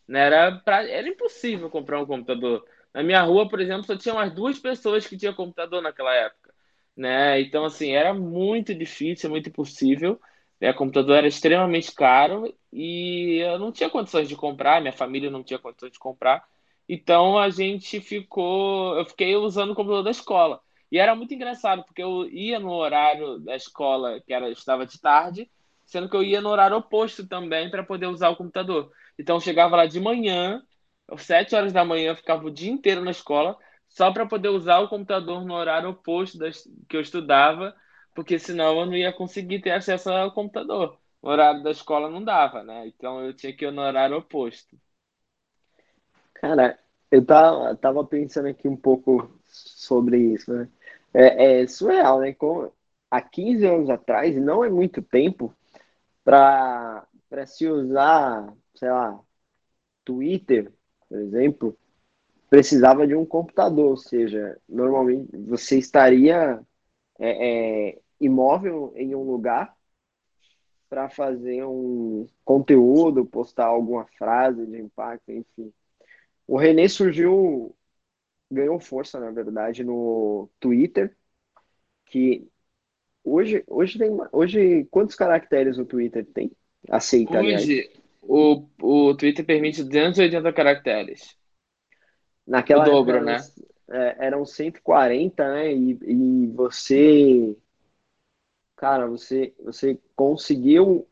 Né? 0.06 0.20
Era, 0.20 0.52
pra, 0.52 0.88
era 0.88 1.08
impossível 1.08 1.70
comprar 1.70 2.00
um 2.00 2.06
computador. 2.06 2.64
Na 2.96 3.02
minha 3.02 3.20
rua, 3.20 3.46
por 3.46 3.60
exemplo, 3.60 3.84
só 3.84 3.94
tinha 3.94 4.14
umas 4.14 4.32
duas 4.32 4.58
pessoas 4.58 5.06
que 5.06 5.18
tinham 5.18 5.34
computador 5.34 5.82
naquela 5.82 6.14
época. 6.14 6.54
Né? 6.96 7.38
Então, 7.42 7.66
assim, 7.66 7.90
era 7.90 8.14
muito 8.14 8.74
difícil, 8.74 9.28
muito 9.28 9.50
impossível. 9.50 10.18
Né? 10.58 10.70
O 10.70 10.74
computador 10.74 11.16
era 11.16 11.28
extremamente 11.28 11.94
caro 11.94 12.50
e 12.72 13.36
eu 13.40 13.58
não 13.58 13.70
tinha 13.70 13.90
condições 13.90 14.26
de 14.30 14.34
comprar, 14.34 14.80
minha 14.80 14.94
família 14.94 15.30
não 15.30 15.44
tinha 15.44 15.58
condições 15.58 15.92
de 15.92 15.98
comprar. 15.98 16.48
Então 16.88 17.38
a 17.38 17.50
gente 17.50 18.00
ficou, 18.00 18.96
eu 18.96 19.04
fiquei 19.04 19.36
usando 19.36 19.72
o 19.72 19.74
computador 19.74 20.02
da 20.02 20.10
escola. 20.10 20.62
E 20.90 20.98
era 20.98 21.14
muito 21.14 21.34
engraçado, 21.34 21.84
porque 21.84 22.02
eu 22.02 22.24
ia 22.30 22.58
no 22.58 22.72
horário 22.72 23.38
da 23.40 23.54
escola, 23.54 24.22
que 24.22 24.32
era, 24.32 24.48
estava 24.48 24.86
de 24.86 24.98
tarde, 24.98 25.50
sendo 25.84 26.08
que 26.08 26.16
eu 26.16 26.22
ia 26.22 26.40
no 26.40 26.48
horário 26.48 26.78
oposto 26.78 27.28
também 27.28 27.70
para 27.70 27.84
poder 27.84 28.06
usar 28.06 28.30
o 28.30 28.36
computador. 28.36 28.90
Então 29.18 29.36
eu 29.36 29.40
chegava 29.40 29.76
lá 29.76 29.84
de 29.84 30.00
manhã, 30.00 30.62
7 31.18 31.54
horas 31.54 31.72
da 31.72 31.84
manhã, 31.84 32.10
eu 32.10 32.16
ficava 32.16 32.46
o 32.46 32.50
dia 32.50 32.70
inteiro 32.70 33.04
na 33.04 33.10
escola, 33.10 33.56
só 33.88 34.12
para 34.12 34.26
poder 34.26 34.48
usar 34.48 34.80
o 34.80 34.88
computador 34.88 35.44
no 35.44 35.54
horário 35.54 35.90
oposto 35.90 36.38
das, 36.38 36.68
que 36.88 36.96
eu 36.96 37.00
estudava, 37.00 37.74
porque 38.14 38.38
senão 38.38 38.78
eu 38.80 38.86
não 38.86 38.94
ia 38.94 39.12
conseguir 39.12 39.60
ter 39.60 39.70
acesso 39.70 40.10
ao 40.10 40.32
computador. 40.32 40.98
O 41.22 41.28
horário 41.28 41.62
da 41.62 41.70
escola 41.70 42.10
não 42.10 42.22
dava, 42.22 42.62
né? 42.62 42.86
Então 42.86 43.24
eu 43.24 43.32
tinha 43.34 43.54
que 43.54 43.64
ir 43.64 43.70
no 43.72 43.82
horário 43.82 44.16
oposto. 44.16 44.76
Cara, 46.34 46.78
eu 47.10 47.24
tava, 47.24 47.76
tava 47.76 48.04
pensando 48.04 48.48
aqui 48.48 48.68
um 48.68 48.76
pouco 48.76 49.30
sobre 49.48 50.18
isso, 50.34 50.52
né? 50.52 50.68
É, 51.14 51.62
é 51.62 51.66
surreal, 51.66 52.20
né? 52.20 52.32
Como 52.34 52.72
há 53.10 53.20
15 53.22 53.66
anos 53.66 53.90
atrás, 53.90 54.36
não 54.36 54.64
é 54.64 54.70
muito 54.70 55.00
tempo, 55.02 55.54
para 56.24 57.06
se 57.46 57.66
usar, 57.68 58.52
sei 58.74 58.90
lá, 58.90 59.20
Twitter, 60.04 60.72
por 61.08 61.18
exemplo, 61.18 61.76
precisava 62.48 63.06
de 63.06 63.14
um 63.14 63.24
computador, 63.24 63.90
ou 63.90 63.96
seja, 63.96 64.58
normalmente 64.68 65.36
você 65.36 65.78
estaria 65.78 66.60
é, 67.18 67.88
é, 67.88 67.98
imóvel 68.20 68.92
em 68.96 69.14
um 69.14 69.22
lugar 69.22 69.74
para 70.88 71.08
fazer 71.08 71.64
um 71.64 72.26
conteúdo, 72.44 73.26
postar 73.26 73.66
alguma 73.66 74.06
frase 74.18 74.64
de 74.66 74.80
impacto, 74.80 75.30
enfim. 75.32 75.72
O 76.46 76.56
René 76.56 76.88
surgiu, 76.88 77.74
ganhou 78.50 78.78
força, 78.78 79.18
na 79.18 79.30
verdade, 79.30 79.82
no 79.82 80.48
Twitter, 80.60 81.16
que 82.06 82.46
hoje, 83.24 83.64
hoje 83.66 83.98
tem, 83.98 84.10
hoje 84.30 84.84
quantos 84.90 85.16
caracteres 85.16 85.76
o 85.76 85.84
Twitter 85.84 86.24
tem? 86.24 86.52
Aceita, 86.88 87.40
Hoje, 87.40 87.90
o, 88.28 88.68
o 88.80 89.14
Twitter 89.14 89.44
permite 89.44 89.82
280 89.82 90.52
caracteres. 90.52 91.36
Naquela 92.46 92.82
o 92.82 92.90
dobro, 92.90 93.16
época, 93.16 93.32
né? 93.32 93.38
É, 93.88 94.26
eram 94.26 94.44
140, 94.44 95.52
né? 95.52 95.72
E, 95.72 95.98
e 96.02 96.46
você, 96.48 97.56
cara, 98.76 99.06
você, 99.06 99.54
você 99.62 99.98
conseguiu 100.14 101.06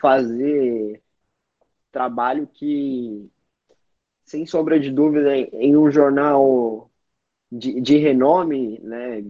fazer 0.00 1.02
trabalho 1.92 2.46
que 2.46 3.30
sem 4.30 4.46
sombra 4.46 4.78
de 4.78 4.92
dúvida, 4.92 5.36
em 5.36 5.76
um 5.76 5.90
jornal 5.90 6.88
de, 7.50 7.80
de 7.80 7.96
renome, 7.96 8.78
né, 8.78 9.24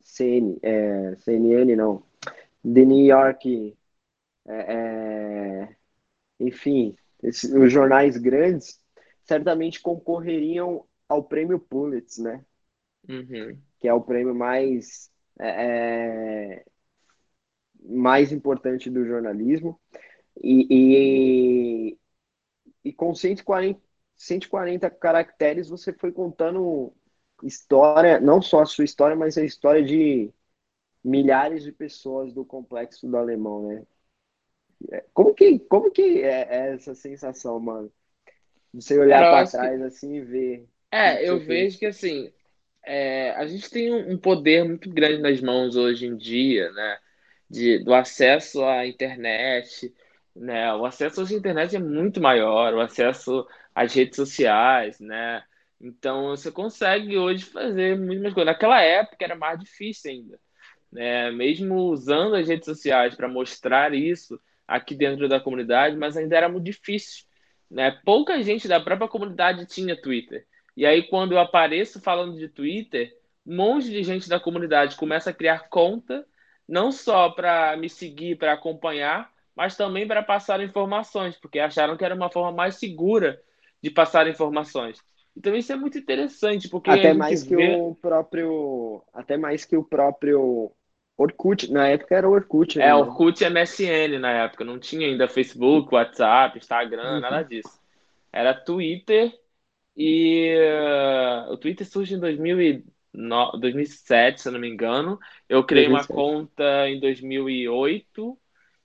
CN, 0.00 0.58
é, 0.62 1.16
CNN 1.16 1.74
não, 1.74 2.02
The 2.62 2.84
New 2.84 3.06
York, 3.06 3.74
é, 4.46 4.74
é, 4.74 5.76
enfim, 6.46 6.96
esses, 7.22 7.52
os 7.52 7.72
jornais 7.72 8.16
grandes 8.16 8.80
certamente 9.24 9.80
concorreriam 9.80 10.84
ao 11.08 11.24
prêmio 11.24 11.58
Pulitzer, 11.58 12.24
né? 12.24 12.44
Uhum. 13.08 13.58
Que 13.78 13.88
é 13.88 13.94
o 13.94 14.00
prêmio 14.00 14.34
mais 14.34 15.10
é, 15.38 16.56
é 16.56 16.64
mais 17.86 18.32
importante 18.32 18.88
do 18.88 19.04
jornalismo 19.04 19.78
e, 20.42 20.66
e, 20.70 21.98
e 22.84 22.92
com 22.92 23.14
140 23.14 23.80
140 24.16 24.88
caracteres 24.90 25.68
você 25.68 25.92
foi 25.92 26.12
contando 26.12 26.92
história, 27.42 28.20
não 28.20 28.40
só 28.40 28.62
a 28.62 28.66
sua 28.66 28.84
história, 28.84 29.16
mas 29.16 29.36
a 29.36 29.44
história 29.44 29.82
de 29.82 30.32
milhares 31.02 31.62
de 31.62 31.72
pessoas 31.72 32.32
do 32.32 32.44
complexo 32.44 33.06
do 33.06 33.16
alemão, 33.16 33.68
né? 33.68 33.82
É, 34.90 35.04
como 35.12 35.34
que, 35.34 35.58
como 35.60 35.90
que 35.90 36.22
é, 36.22 36.46
é 36.50 36.74
essa 36.74 36.94
sensação, 36.94 37.58
mano? 37.60 37.90
Você 38.72 38.98
olhar 38.98 39.20
para 39.20 39.46
trás 39.46 39.80
que... 39.80 39.86
assim 39.86 40.16
e 40.16 40.20
ver. 40.20 40.68
É, 40.90 41.28
eu 41.28 41.38
vejo 41.38 41.78
que 41.78 41.86
assim, 41.86 42.32
é, 42.84 43.30
a 43.32 43.46
gente 43.46 43.70
tem 43.70 43.92
um 43.92 44.18
poder 44.18 44.64
muito 44.64 44.90
grande 44.90 45.22
nas 45.22 45.40
mãos 45.40 45.76
hoje 45.76 46.06
em 46.06 46.16
dia, 46.16 46.70
né? 46.72 46.98
De, 47.48 47.78
do 47.78 47.94
acesso 47.94 48.64
à 48.64 48.86
internet, 48.86 49.92
né? 50.34 50.74
O 50.74 50.84
acesso 50.84 51.20
à 51.20 51.24
internet 51.24 51.76
é 51.76 51.78
muito 51.80 52.20
maior, 52.20 52.74
o 52.74 52.80
acesso 52.80 53.46
às 53.74 53.94
redes 53.94 54.16
sociais, 54.16 54.98
né? 55.00 55.42
Então 55.80 56.28
você 56.28 56.50
consegue 56.50 57.16
hoje 57.16 57.44
fazer 57.44 57.98
muito 57.98 58.22
mais 58.22 58.34
coisas. 58.34 58.52
Naquela 58.52 58.80
época 58.80 59.24
era 59.24 59.36
mais 59.36 59.58
difícil 59.58 60.10
ainda, 60.10 60.38
né? 60.92 61.30
Mesmo 61.30 61.76
usando 61.76 62.34
as 62.34 62.48
redes 62.48 62.66
sociais 62.66 63.14
para 63.14 63.28
mostrar 63.28 63.94
isso 63.94 64.40
aqui 64.66 64.94
dentro 64.94 65.28
da 65.28 65.40
comunidade, 65.40 65.96
mas 65.96 66.16
ainda 66.16 66.36
era 66.36 66.48
muito 66.48 66.64
difícil, 66.64 67.24
né? 67.70 67.98
Pouca 68.04 68.42
gente 68.42 68.66
da 68.66 68.80
própria 68.80 69.08
comunidade 69.08 69.66
tinha 69.66 70.00
Twitter. 70.00 70.46
E 70.76 70.84
aí 70.84 71.02
quando 71.02 71.32
eu 71.32 71.38
apareço 71.38 72.00
falando 72.00 72.36
de 72.36 72.48
Twitter, 72.48 73.14
um 73.46 73.56
monte 73.56 73.90
de 73.90 74.02
gente 74.02 74.28
da 74.28 74.40
comunidade 74.40 74.96
começa 74.96 75.30
a 75.30 75.34
criar 75.34 75.68
conta, 75.68 76.26
não 76.66 76.90
só 76.90 77.30
para 77.30 77.76
me 77.76 77.88
seguir, 77.88 78.36
para 78.36 78.52
acompanhar, 78.54 79.30
mas 79.54 79.76
também 79.76 80.06
para 80.06 80.22
passar 80.22 80.60
informações, 80.62 81.36
porque 81.36 81.58
acharam 81.58 81.96
que 81.96 82.04
era 82.04 82.14
uma 82.14 82.30
forma 82.30 82.52
mais 82.52 82.76
segura 82.76 83.40
de 83.82 83.90
passar 83.90 84.26
informações. 84.26 84.98
Então 85.36 85.54
isso 85.54 85.72
é 85.72 85.76
muito 85.76 85.98
interessante, 85.98 86.68
porque 86.68 86.90
até 86.90 87.12
mais 87.12 87.42
que 87.42 87.56
vê... 87.56 87.76
o 87.76 87.94
próprio, 87.94 89.02
até 89.12 89.36
mais 89.36 89.64
que 89.64 89.76
o 89.76 89.84
próprio 89.84 90.72
Orkut, 91.16 91.70
na 91.70 91.88
época 91.88 92.16
era 92.16 92.28
o 92.28 92.32
Orkut. 92.32 92.78
Né? 92.78 92.86
É, 92.86 92.94
Orkut 92.94 93.44
MSN 93.44 94.18
na 94.18 94.30
época, 94.44 94.64
não 94.64 94.78
tinha 94.78 95.06
ainda 95.06 95.28
Facebook, 95.28 95.94
WhatsApp, 95.94 96.58
Instagram, 96.58 97.14
uhum. 97.14 97.20
nada 97.20 97.42
disso. 97.42 97.80
Era 98.32 98.52
Twitter 98.52 99.32
e 99.96 100.56
uh, 101.48 101.52
o 101.52 101.56
Twitter 101.56 101.86
surge 101.86 102.14
em 102.14 102.18
2009, 102.18 103.60
2007, 103.60 104.40
se 104.40 104.48
eu 104.48 104.52
não 104.52 104.60
me 104.60 104.68
engano. 104.68 105.18
Eu 105.48 105.62
criei 105.62 105.88
2007. 105.88 106.12
uma 106.12 106.22
conta 106.22 106.88
em 106.88 106.98
2008 106.98 108.38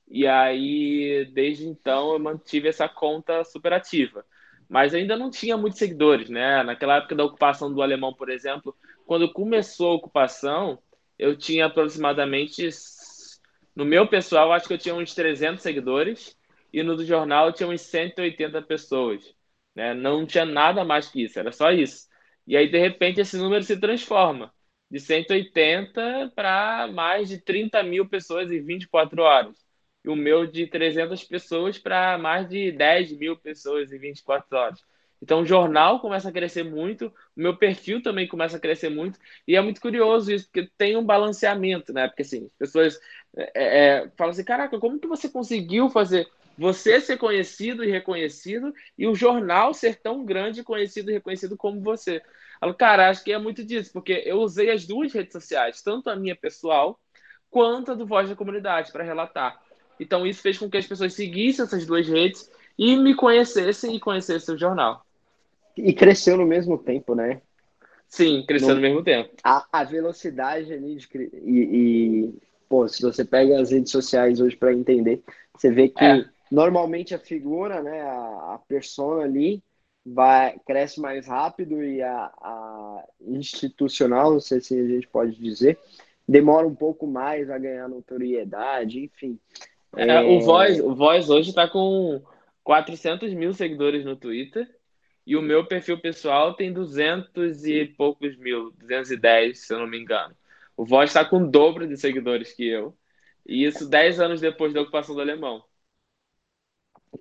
e 0.09 0.25
aí, 0.25 1.29
desde 1.33 1.67
então, 1.67 2.13
eu 2.13 2.19
mantive 2.19 2.67
essa 2.67 2.89
conta 2.89 3.43
super 3.43 3.73
ativa. 3.73 4.25
Mas 4.67 4.93
ainda 4.93 5.15
não 5.15 5.29
tinha 5.29 5.55
muitos 5.55 5.79
seguidores, 5.79 6.29
né? 6.29 6.63
Naquela 6.63 6.97
época 6.97 7.15
da 7.15 7.23
ocupação 7.23 7.73
do 7.73 7.81
alemão, 7.81 8.13
por 8.13 8.29
exemplo, 8.29 8.75
quando 9.05 9.31
começou 9.31 9.91
a 9.91 9.95
ocupação, 9.95 10.79
eu 11.19 11.37
tinha 11.37 11.65
aproximadamente, 11.67 12.69
no 13.75 13.85
meu 13.85 14.07
pessoal, 14.07 14.51
acho 14.53 14.67
que 14.67 14.73
eu 14.73 14.77
tinha 14.77 14.95
uns 14.95 15.13
300 15.13 15.61
seguidores, 15.61 16.37
e 16.73 16.81
no 16.83 16.95
do 16.95 17.05
jornal 17.05 17.47
eu 17.47 17.53
tinha 17.53 17.69
uns 17.69 17.81
180 17.81 18.61
pessoas. 18.63 19.35
Né? 19.75 19.93
Não 19.93 20.25
tinha 20.25 20.45
nada 20.45 20.83
mais 20.83 21.09
que 21.09 21.23
isso, 21.23 21.39
era 21.39 21.51
só 21.51 21.71
isso. 21.71 22.07
E 22.47 22.57
aí, 22.57 22.69
de 22.69 22.79
repente, 22.79 23.21
esse 23.21 23.37
número 23.37 23.63
se 23.63 23.79
transforma 23.79 24.53
de 24.89 24.99
180 24.99 26.31
para 26.35 26.87
mais 26.87 27.29
de 27.29 27.39
30 27.39 27.83
mil 27.83 28.07
pessoas 28.09 28.51
em 28.51 28.61
24 28.61 29.21
horas 29.21 29.55
e 30.03 30.09
o 30.09 30.15
meu 30.15 30.47
de 30.47 30.67
300 30.67 31.23
pessoas 31.23 31.77
para 31.77 32.17
mais 32.17 32.47
de 32.49 32.71
10 32.71 33.11
mil 33.17 33.37
pessoas 33.37 33.91
em 33.91 33.99
24 33.99 34.57
horas. 34.57 34.83
Então 35.21 35.41
o 35.41 35.45
jornal 35.45 35.99
começa 35.99 36.29
a 36.29 36.31
crescer 36.31 36.63
muito, 36.63 37.07
o 37.07 37.41
meu 37.41 37.55
perfil 37.57 38.01
também 38.01 38.27
começa 38.27 38.57
a 38.57 38.59
crescer 38.59 38.89
muito, 38.89 39.19
e 39.47 39.55
é 39.55 39.61
muito 39.61 39.81
curioso 39.81 40.31
isso, 40.31 40.45
porque 40.45 40.69
tem 40.77 40.95
um 40.95 41.03
balanceamento, 41.03 41.91
né? 41.91 42.07
Porque 42.07 42.21
assim, 42.21 42.45
as 42.45 42.57
pessoas 42.57 42.99
é, 43.35 43.51
é, 43.55 44.11
falam 44.17 44.31
assim, 44.31 44.43
caraca, 44.43 44.79
como 44.79 44.99
que 44.99 45.07
você 45.07 45.29
conseguiu 45.29 45.89
fazer 45.89 46.27
você 46.57 46.99
ser 46.99 47.17
conhecido 47.17 47.85
e 47.85 47.89
reconhecido 47.89 48.73
e 48.97 49.07
o 49.07 49.15
jornal 49.15 49.73
ser 49.73 49.95
tão 49.95 50.25
grande, 50.25 50.61
conhecido 50.61 51.09
e 51.09 51.13
reconhecido 51.13 51.55
como 51.55 51.79
você? 51.79 52.21
Eu, 52.61 52.73
cara, 52.73 53.09
acho 53.09 53.23
que 53.23 53.31
é 53.31 53.37
muito 53.37 53.63
disso, 53.63 53.93
porque 53.93 54.23
eu 54.25 54.39
usei 54.41 54.69
as 54.69 54.85
duas 54.85 55.13
redes 55.13 55.31
sociais, 55.31 55.81
tanto 55.81 56.09
a 56.09 56.17
minha 56.17 56.35
pessoal 56.35 56.99
quanto 57.49 57.91
a 57.91 57.95
do 57.95 58.05
Voz 58.05 58.27
da 58.29 58.35
Comunidade 58.35 58.91
para 58.91 59.05
relatar. 59.05 59.57
Então 59.97 60.27
isso 60.27 60.41
fez 60.41 60.57
com 60.57 60.69
que 60.69 60.77
as 60.77 60.85
pessoas 60.85 61.13
seguissem 61.13 61.63
essas 61.63 61.85
duas 61.85 62.07
redes 62.07 62.51
e 62.77 62.97
me 62.97 63.15
conhecessem 63.15 63.95
e 63.95 63.99
conhecessem 63.99 64.55
o 64.55 64.57
jornal. 64.57 65.05
E 65.77 65.93
cresceu 65.93 66.37
no 66.37 66.45
mesmo 66.45 66.77
tempo, 66.77 67.15
né? 67.15 67.41
Sim, 68.07 68.43
cresceu 68.47 68.69
no, 68.69 68.75
no 68.75 68.81
mesmo 68.81 69.03
tempo. 69.03 69.29
A, 69.43 69.65
a 69.71 69.83
velocidade 69.83 70.73
ali 70.73 70.95
de, 70.95 71.07
e, 71.45 71.59
e, 71.61 72.33
pô, 72.67 72.87
se 72.87 73.01
você 73.01 73.23
pega 73.23 73.61
as 73.61 73.71
redes 73.71 73.91
sociais 73.91 74.41
hoje 74.41 74.55
para 74.55 74.73
entender, 74.73 75.21
você 75.55 75.71
vê 75.71 75.89
que 75.89 76.03
é. 76.03 76.25
normalmente 76.51 77.13
a 77.13 77.19
figura, 77.19 77.81
né, 77.81 78.01
a, 78.01 78.55
a 78.55 78.61
persona 78.67 79.23
ali 79.23 79.63
vai 80.03 80.57
cresce 80.65 80.99
mais 80.99 81.27
rápido 81.27 81.83
e 81.83 82.01
a, 82.01 82.31
a 82.41 83.03
institucional, 83.27 84.33
não 84.33 84.39
sei 84.39 84.59
se 84.59 84.79
a 84.79 84.87
gente 84.87 85.07
pode 85.07 85.35
dizer, 85.35 85.77
demora 86.27 86.65
um 86.65 86.75
pouco 86.75 87.05
mais 87.05 87.49
a 87.49 87.57
ganhar 87.59 87.87
notoriedade, 87.87 89.03
enfim. 89.03 89.37
É, 89.95 90.07
é... 90.07 90.21
O, 90.21 90.41
Voz, 90.41 90.79
o 90.79 90.95
Voz 90.95 91.29
hoje 91.29 91.49
está 91.49 91.67
com 91.67 92.21
400 92.63 93.33
mil 93.33 93.53
seguidores 93.53 94.03
no 94.03 94.15
Twitter 94.15 94.67
e 95.29 95.37
o 95.37 95.43
meu 95.43 95.63
perfil 95.63 96.01
pessoal 96.01 96.55
tem 96.55 96.73
200 96.73 97.63
e 97.63 97.85
poucos 97.85 98.35
mil, 98.37 98.71
210, 98.71 99.59
se 99.59 99.71
eu 99.71 99.77
não 99.77 99.85
me 99.85 99.99
engano. 99.99 100.35
O 100.75 100.83
Voz 100.83 101.11
está 101.11 101.23
com 101.23 101.43
o 101.43 101.47
dobro 101.47 101.87
de 101.87 101.95
seguidores 101.97 102.51
que 102.51 102.67
eu. 102.67 102.97
E 103.45 103.63
isso 103.63 103.87
10 103.87 104.19
anos 104.19 104.41
depois 104.41 104.73
da 104.73 104.81
ocupação 104.81 105.13
do 105.13 105.21
Alemão. 105.21 105.63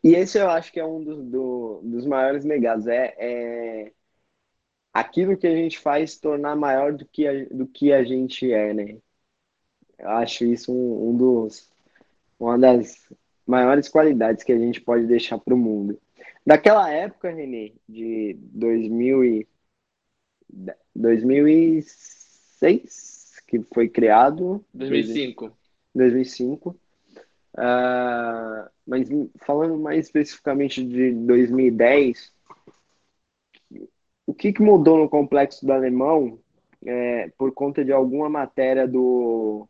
E 0.02 0.14
esse 0.14 0.38
eu 0.38 0.48
acho 0.48 0.72
que 0.72 0.80
é 0.80 0.86
um 0.86 1.04
dos, 1.04 1.22
do, 1.26 1.80
dos 1.84 2.06
maiores 2.06 2.46
negados. 2.46 2.86
É, 2.86 3.14
é, 3.18 3.92
aquilo 4.90 5.36
que 5.36 5.46
a 5.46 5.54
gente 5.54 5.78
faz 5.78 6.18
tornar 6.18 6.56
maior 6.56 6.94
do 6.94 7.04
que 7.04 7.26
a, 7.28 7.44
do 7.50 7.66
que 7.66 7.92
a 7.92 8.02
gente 8.04 8.50
é, 8.50 8.72
né? 8.72 8.98
Eu 9.98 10.08
acho 10.12 10.46
isso 10.46 10.72
um, 10.72 11.10
um 11.10 11.16
dos, 11.16 11.70
uma 12.40 12.58
das 12.58 13.06
maiores 13.46 13.86
qualidades 13.86 14.44
que 14.44 14.52
a 14.52 14.58
gente 14.58 14.80
pode 14.80 15.06
deixar 15.06 15.36
para 15.38 15.54
o 15.54 15.58
mundo. 15.58 16.00
Daquela 16.48 16.90
época, 16.90 17.30
Renê, 17.30 17.74
de 17.86 18.32
2000 18.40 19.22
e, 19.22 19.46
2006, 20.96 23.42
que 23.46 23.60
foi 23.74 23.86
criado. 23.86 24.64
2005. 24.72 25.52
2005. 25.94 26.70
Uh, 27.52 28.64
mas 28.86 29.06
falando 29.44 29.76
mais 29.76 30.06
especificamente 30.06 30.82
de 30.82 31.12
2010, 31.12 32.32
o 34.24 34.32
que, 34.32 34.50
que 34.50 34.62
mudou 34.62 34.96
no 34.96 35.06
complexo 35.06 35.66
do 35.66 35.72
alemão 35.74 36.40
é, 36.86 37.28
por 37.36 37.52
conta 37.52 37.84
de 37.84 37.92
alguma 37.92 38.30
matéria 38.30 38.88
do 38.88 39.68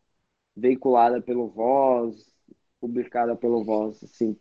veiculada 0.56 1.20
pelo 1.20 1.48
Voz, 1.48 2.24
publicada 2.80 3.34
pelo 3.34 3.64
Voz, 3.64 4.00
assim? 4.04 4.38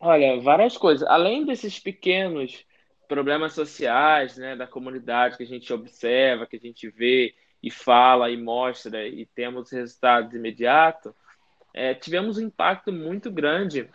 Olha, 0.00 0.40
várias 0.40 0.76
coisas. 0.76 1.06
Além 1.08 1.44
desses 1.44 1.78
pequenos 1.78 2.64
problemas 3.08 3.54
sociais, 3.54 4.36
né, 4.36 4.54
da 4.54 4.66
comunidade 4.66 5.36
que 5.36 5.42
a 5.42 5.46
gente 5.46 5.72
observa, 5.72 6.46
que 6.46 6.56
a 6.56 6.60
gente 6.60 6.88
vê 6.90 7.34
e 7.62 7.70
fala 7.70 8.30
e 8.30 8.36
mostra 8.36 9.06
e 9.08 9.26
temos 9.26 9.70
resultados 9.72 10.32
imediatos, 10.34 11.12
é, 11.74 11.94
tivemos 11.94 12.38
um 12.38 12.42
impacto 12.42 12.92
muito 12.92 13.30
grande 13.30 13.88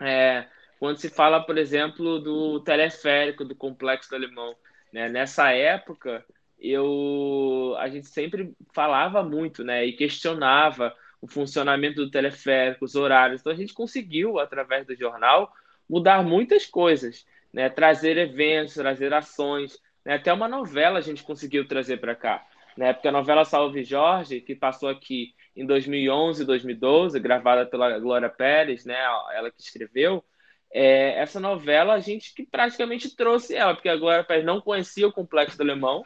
é, 0.00 0.46
quando 0.78 0.98
se 0.98 1.10
fala, 1.10 1.44
por 1.44 1.58
exemplo, 1.58 2.18
do 2.18 2.60
teleférico 2.60 3.44
do 3.44 3.54
Complexo 3.54 4.10
do 4.10 4.16
Alemão. 4.16 4.56
Né? 4.92 5.08
Nessa 5.08 5.50
época, 5.52 6.24
eu, 6.58 7.74
a 7.78 7.88
gente 7.88 8.08
sempre 8.08 8.54
falava 8.74 9.22
muito 9.22 9.62
né? 9.62 9.84
e 9.84 9.92
questionava 9.92 10.94
o 11.22 11.28
funcionamento 11.28 12.04
do 12.04 12.10
teleférico, 12.10 12.84
os 12.84 12.96
horários. 12.96 13.40
Então, 13.40 13.52
a 13.52 13.56
gente 13.56 13.72
conseguiu, 13.72 14.40
através 14.40 14.84
do 14.84 14.96
jornal, 14.96 15.52
mudar 15.88 16.24
muitas 16.24 16.66
coisas, 16.66 17.24
né? 17.52 17.68
trazer 17.70 18.18
eventos, 18.18 18.74
trazer 18.74 19.14
ações. 19.14 19.78
Né? 20.04 20.14
Até 20.14 20.32
uma 20.32 20.48
novela 20.48 20.98
a 20.98 21.02
gente 21.02 21.22
conseguiu 21.22 21.66
trazer 21.66 21.98
para 21.98 22.16
cá. 22.16 22.44
Né? 22.76 22.92
Porque 22.92 23.06
a 23.06 23.12
novela 23.12 23.44
Salve 23.44 23.84
Jorge, 23.84 24.40
que 24.40 24.56
passou 24.56 24.88
aqui 24.88 25.32
em 25.54 25.64
2011 25.64 26.44
2012, 26.44 27.20
gravada 27.20 27.66
pela 27.66 27.98
Glória 28.00 28.28
Pérez, 28.28 28.84
né? 28.84 28.98
ela 29.32 29.50
que 29.50 29.62
escreveu, 29.62 30.24
é, 30.72 31.20
essa 31.20 31.38
novela 31.38 31.92
a 31.94 32.00
gente 32.00 32.34
que 32.34 32.44
praticamente 32.44 33.14
trouxe 33.14 33.54
ela, 33.54 33.74
porque 33.74 33.90
a 33.90 33.96
Glória 33.96 34.24
Pérez 34.24 34.44
não 34.44 34.60
conhecia 34.60 35.06
o 35.06 35.12
Complexo 35.12 35.56
do 35.56 35.62
Alemão 35.62 36.02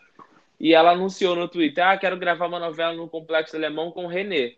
e 0.58 0.74
ela 0.74 0.90
anunciou 0.90 1.36
no 1.36 1.48
Twitter: 1.48 1.86
Ah, 1.86 1.96
quero 1.96 2.18
gravar 2.18 2.48
uma 2.48 2.58
novela 2.58 2.92
no 2.92 3.08
Complexo 3.08 3.52
do 3.52 3.64
Alemão 3.64 3.92
com 3.92 4.04
o 4.04 4.08
Renê. 4.08 4.56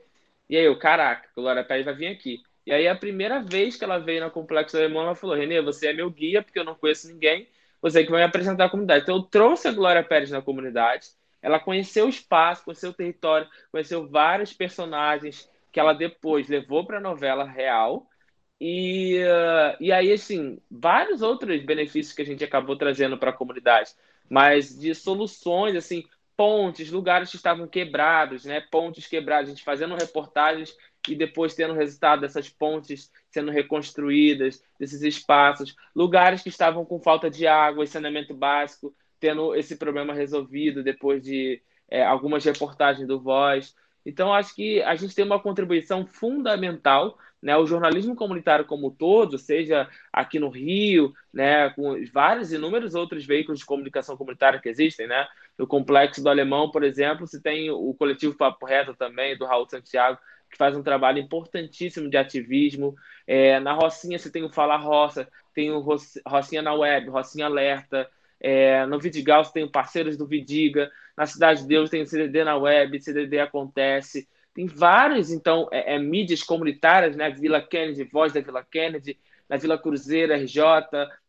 E 0.48 0.56
aí 0.56 0.64
eu, 0.64 0.78
caraca, 0.78 1.28
Glória 1.36 1.64
Pérez 1.64 1.84
vai 1.84 1.94
vir 1.94 2.08
aqui. 2.08 2.42
E 2.66 2.72
aí 2.72 2.86
a 2.88 2.96
primeira 2.96 3.40
vez 3.42 3.76
que 3.76 3.84
ela 3.84 3.98
veio 3.98 4.24
no 4.24 4.30
Complexo 4.30 4.76
Alemão, 4.76 5.02
ela 5.02 5.14
falou: 5.14 5.36
Renê, 5.36 5.60
você 5.62 5.88
é 5.88 5.92
meu 5.92 6.10
guia, 6.10 6.42
porque 6.42 6.58
eu 6.58 6.64
não 6.64 6.74
conheço 6.74 7.08
ninguém, 7.08 7.48
você 7.80 8.04
que 8.04 8.10
vai 8.10 8.20
me 8.20 8.26
apresentar 8.26 8.66
a 8.66 8.70
comunidade. 8.70 9.02
Então 9.02 9.16
eu 9.16 9.22
trouxe 9.22 9.68
a 9.68 9.72
Glória 9.72 10.02
Pérez 10.02 10.30
na 10.30 10.42
comunidade, 10.42 11.08
ela 11.40 11.60
conheceu 11.60 12.06
o 12.06 12.10
espaço, 12.10 12.64
conheceu 12.64 12.90
o 12.90 12.94
território, 12.94 13.48
conheceu 13.70 14.08
vários 14.08 14.52
personagens 14.52 15.50
que 15.72 15.80
ela 15.80 15.92
depois 15.92 16.48
levou 16.48 16.84
para 16.86 16.98
a 16.98 17.00
novela 17.00 17.44
real 17.44 18.08
e, 18.60 19.18
uh, 19.22 19.76
e 19.80 19.92
aí, 19.92 20.12
assim, 20.12 20.60
vários 20.70 21.22
outros 21.22 21.62
benefícios 21.64 22.14
que 22.14 22.22
a 22.22 22.24
gente 22.24 22.42
acabou 22.42 22.76
trazendo 22.76 23.16
para 23.16 23.30
a 23.30 23.32
comunidade, 23.32 23.92
mas 24.28 24.76
de 24.78 24.94
soluções, 24.94 25.76
assim, 25.76 26.04
pontes, 26.38 26.92
lugares 26.92 27.30
que 27.30 27.36
estavam 27.36 27.66
quebrados, 27.66 28.44
né? 28.44 28.60
Pontes 28.60 29.08
quebradas, 29.08 29.48
a 29.48 29.50
gente 29.50 29.64
fazendo 29.64 29.96
reportagens 29.96 30.72
e 31.08 31.16
depois 31.16 31.52
tendo 31.52 31.74
resultado 31.74 32.20
dessas 32.20 32.48
pontes 32.48 33.10
sendo 33.28 33.50
reconstruídas, 33.50 34.62
desses 34.78 35.02
espaços, 35.02 35.74
lugares 35.92 36.40
que 36.40 36.48
estavam 36.48 36.84
com 36.84 37.00
falta 37.00 37.28
de 37.28 37.44
água 37.48 37.82
e 37.82 37.88
saneamento 37.88 38.34
básico, 38.34 38.94
tendo 39.18 39.52
esse 39.56 39.74
problema 39.74 40.14
resolvido 40.14 40.84
depois 40.84 41.24
de 41.24 41.60
é, 41.90 42.04
algumas 42.04 42.44
reportagens 42.44 43.08
do 43.08 43.18
Voz. 43.18 43.74
Então, 44.06 44.32
acho 44.32 44.54
que 44.54 44.80
a 44.82 44.94
gente 44.94 45.16
tem 45.16 45.24
uma 45.24 45.42
contribuição 45.42 46.06
fundamental, 46.06 47.18
né? 47.42 47.56
O 47.56 47.66
jornalismo 47.66 48.14
comunitário 48.14 48.64
como 48.64 48.90
todo, 48.90 49.38
seja 49.38 49.88
aqui 50.12 50.38
no 50.38 50.48
Rio, 50.48 51.12
né, 51.32 51.70
com 51.70 51.94
vários 52.12 52.52
inúmeros 52.52 52.94
outros 52.94 53.24
veículos 53.24 53.60
de 53.60 53.66
comunicação 53.66 54.16
comunitária 54.16 54.60
que 54.60 54.68
existem, 54.68 55.06
né? 55.06 55.26
No 55.56 55.66
Complexo 55.66 56.22
do 56.22 56.28
Alemão, 56.28 56.70
por 56.70 56.82
exemplo, 56.82 57.26
se 57.26 57.40
tem 57.40 57.70
o 57.70 57.94
coletivo 57.94 58.36
Papo 58.36 58.66
Reto 58.66 58.94
também, 58.94 59.36
do 59.36 59.44
Raul 59.44 59.68
Santiago, 59.68 60.18
que 60.50 60.56
faz 60.56 60.76
um 60.76 60.82
trabalho 60.82 61.18
importantíssimo 61.18 62.08
de 62.08 62.16
ativismo. 62.16 62.94
É, 63.26 63.60
na 63.60 63.72
Rocinha 63.72 64.18
você 64.18 64.30
tem 64.30 64.44
o 64.44 64.52
Fala 64.52 64.76
Roça, 64.76 65.28
tem 65.54 65.70
o 65.70 65.80
Rocinha 66.26 66.62
na 66.62 66.72
Web, 66.74 67.10
Rocinha 67.10 67.46
Alerta. 67.46 68.08
É, 68.40 68.86
no 68.86 69.00
Vidigal 69.00 69.44
você 69.44 69.52
tem 69.52 69.68
parceiros 69.68 70.16
do 70.16 70.26
Vidiga. 70.26 70.90
Na 71.16 71.26
Cidade 71.26 71.62
de 71.62 71.68
Deus 71.68 71.90
tem 71.90 72.06
CDD 72.06 72.44
na 72.44 72.56
web, 72.56 73.00
CDD 73.02 73.40
acontece. 73.40 74.28
Tem 74.58 74.66
várias, 74.66 75.30
então, 75.30 75.68
é, 75.70 75.94
é, 75.94 75.98
mídias 76.00 76.42
comunitárias, 76.42 77.14
né? 77.14 77.30
Vila 77.30 77.62
Kennedy, 77.62 78.02
Voz 78.02 78.32
da 78.32 78.40
Vila 78.40 78.66
Kennedy, 78.68 79.16
na 79.48 79.56
Vila 79.56 79.78
Cruzeiro, 79.78 80.34
RJ, 80.34 80.60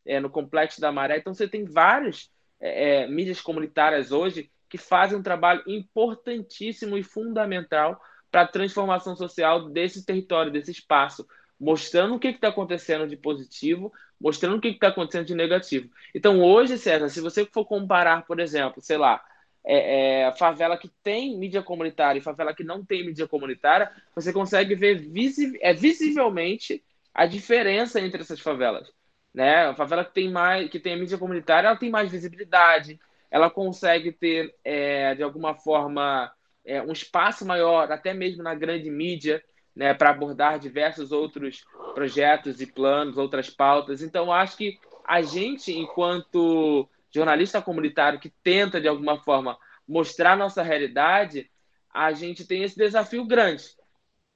é, 0.04 0.20
no 0.20 0.32
Complexo 0.32 0.82
da 0.82 0.92
Maré. 0.92 1.20
Então, 1.20 1.32
você 1.32 1.48
tem 1.48 1.64
várias 1.64 2.32
é, 2.60 3.04
é, 3.04 3.08
mídias 3.08 3.40
comunitárias 3.40 4.12
hoje 4.12 4.50
que 4.68 4.80
fazem 4.80 5.16
um 5.16 5.22
trabalho 5.22 5.62
importantíssimo 5.68 6.98
e 6.98 7.04
fundamental 7.04 8.02
para 8.32 8.42
a 8.42 8.48
transformação 8.48 9.16
social 9.16 9.70
desse 9.70 10.04
território, 10.04 10.52
desse 10.52 10.72
espaço, 10.72 11.28
mostrando 11.60 12.16
o 12.16 12.20
que 12.20 12.30
está 12.30 12.48
acontecendo 12.48 13.08
de 13.08 13.16
positivo, 13.16 13.94
mostrando 14.20 14.58
o 14.58 14.60
que 14.60 14.70
está 14.70 14.88
acontecendo 14.88 15.28
de 15.28 15.36
negativo. 15.36 15.88
Então, 16.16 16.42
hoje, 16.42 16.80
César, 16.80 17.10
se 17.10 17.22
você 17.22 17.46
for 17.46 17.64
comparar, 17.64 18.26
por 18.26 18.40
exemplo, 18.40 18.82
sei 18.82 18.98
lá, 18.98 19.24
é, 19.66 20.22
é, 20.22 20.36
favela 20.36 20.78
que 20.78 20.90
tem 21.04 21.38
mídia 21.38 21.62
comunitária 21.62 22.20
e 22.20 22.24
favela 22.24 22.54
que 22.54 22.64
não 22.64 22.84
tem 22.84 23.06
mídia 23.06 23.28
comunitária, 23.28 23.92
você 24.16 24.32
consegue 24.32 24.76
ver 24.76 24.96
visi 24.96 25.58
é, 25.62 25.74
visivelmente 25.74 26.84
a 27.14 27.26
diferença 27.26 28.00
entre 28.00 28.22
essas 28.22 28.40
favelas. 28.40 28.92
Né? 29.34 29.68
A 29.68 29.76
favela 29.76 30.06
que 30.06 30.14
tem 30.14 30.32
mais, 30.32 30.70
que 30.70 30.80
tem 30.80 31.00
mídia 31.00 31.18
comunitária, 31.18 31.68
ela 31.68 31.78
tem 31.78 31.90
mais 31.90 32.12
visibilidade, 32.12 33.00
ela 33.30 33.50
consegue 33.50 34.12
ter, 34.12 34.56
é, 34.64 35.14
de 35.16 35.24
alguma 35.24 35.54
forma, 35.54 36.32
é, 36.66 36.82
um 36.82 36.92
espaço 36.92 37.46
maior, 37.46 37.92
até 37.92 38.14
mesmo 38.14 38.42
na 38.42 38.56
grande 38.56 38.90
mídia, 38.90 39.44
né, 39.76 39.94
para 39.94 40.10
abordar 40.10 40.60
diversos 40.60 41.12
outros 41.12 41.64
projetos 41.94 42.60
e 42.60 42.66
planos, 42.66 43.18
outras 43.18 43.50
pautas. 43.50 44.02
Então, 44.02 44.32
acho 44.32 44.58
que 44.58 44.80
a 45.06 45.22
gente, 45.22 45.72
enquanto 45.72 46.90
jornalista 47.14 47.62
comunitário 47.62 48.20
que 48.20 48.30
tenta, 48.44 48.80
de 48.80 48.88
alguma 48.88 49.18
forma, 49.18 49.58
mostrar 49.88 50.38
nossa 50.38 50.62
realidade, 50.62 51.50
a 51.92 52.12
gente 52.12 52.46
tem 52.46 52.64
esse 52.64 52.78
desafio 52.78 53.26
grande, 53.26 53.64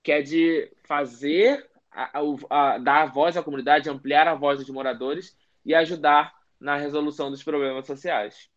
que 0.02 0.12
é 0.12 0.22
de 0.22 0.72
fazer, 0.84 1.70
a, 1.92 2.20
a, 2.20 2.22
a, 2.50 2.78
dar 2.78 3.04
a 3.04 3.06
voz 3.06 3.38
à 3.38 3.44
comunidade, 3.44 3.90
ampliar 3.90 4.28
a 4.28 4.36
voz 4.36 4.60
dos 4.60 4.70
moradores 4.70 5.38
e 5.66 5.76
ajudar 5.76 6.34
na 6.60 6.78
resolução 6.78 7.30
dos 7.30 7.44
problemas 7.44 7.86
sociais. 7.86 8.50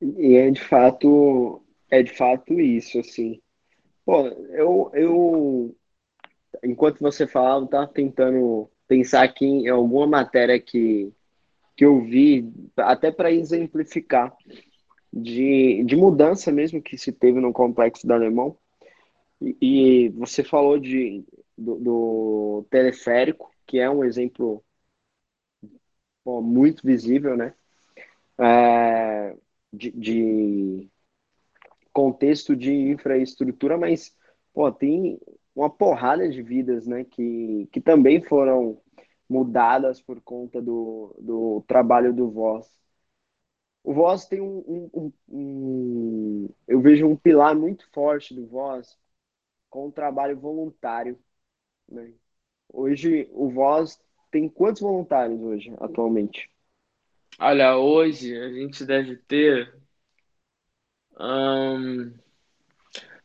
E 0.00 0.34
é 0.34 0.50
de 0.50 0.60
fato, 0.60 1.62
é 1.90 2.02
de 2.02 2.12
fato 2.14 2.58
isso, 2.60 2.98
assim. 2.98 3.40
Pô, 4.04 4.26
eu, 4.26 4.90
eu 4.94 5.76
enquanto 6.62 7.00
você 7.00 7.26
falava, 7.26 7.64
estava 7.64 7.86
tentando 7.86 8.70
pensar 8.86 9.22
aqui 9.22 9.44
em 9.44 9.68
alguma 9.68 10.06
matéria 10.06 10.58
que, 10.58 11.12
que 11.80 11.86
eu 11.86 11.98
vi, 11.98 12.52
até 12.76 13.10
para 13.10 13.32
exemplificar, 13.32 14.36
de, 15.10 15.82
de 15.82 15.96
mudança 15.96 16.52
mesmo 16.52 16.82
que 16.82 16.98
se 16.98 17.10
teve 17.10 17.40
no 17.40 17.54
complexo 17.54 18.06
do 18.06 18.12
Alemão. 18.12 18.54
E, 19.40 19.56
e 19.62 20.08
você 20.10 20.44
falou 20.44 20.78
de, 20.78 21.24
do, 21.56 21.76
do, 21.76 22.66
teleférico, 22.68 23.50
que 23.66 23.78
é 23.78 23.88
um 23.88 24.04
exemplo 24.04 24.62
muito 26.26 26.86
visível, 26.86 27.34
né? 27.34 27.54
É, 28.38 29.34
de, 29.72 29.90
de 29.92 30.90
contexto 31.94 32.54
de 32.54 32.74
infraestrutura, 32.74 33.78
mas 33.78 34.14
pô, 34.52 34.70
tem 34.70 35.18
uma 35.56 35.70
porrada 35.70 36.28
de 36.28 36.42
vidas, 36.42 36.86
né, 36.86 37.04
que, 37.04 37.66
que 37.72 37.80
também 37.80 38.20
foram 38.22 38.78
mudadas 39.30 40.02
por 40.02 40.20
conta 40.20 40.60
do, 40.60 41.14
do 41.20 41.64
trabalho 41.68 42.12
do 42.12 42.28
Voz. 42.28 42.68
O 43.84 43.94
Voz 43.94 44.26
tem 44.26 44.40
um, 44.40 44.58
um, 44.66 44.90
um, 44.92 45.12
um, 45.28 46.48
Eu 46.66 46.80
vejo 46.80 47.06
um 47.06 47.16
pilar 47.16 47.54
muito 47.54 47.88
forte 47.92 48.34
do 48.34 48.44
Voz 48.46 48.98
com 49.70 49.86
o 49.86 49.92
trabalho 49.92 50.36
voluntário. 50.36 51.16
Né? 51.88 52.12
Hoje, 52.68 53.28
o 53.32 53.48
Voz 53.48 54.02
tem 54.32 54.48
quantos 54.48 54.82
voluntários 54.82 55.40
hoje, 55.40 55.72
atualmente? 55.78 56.50
Olha, 57.38 57.76
hoje 57.76 58.36
a 58.36 58.52
gente 58.52 58.84
deve 58.84 59.16
ter. 59.16 59.72
Hum, 61.18 62.12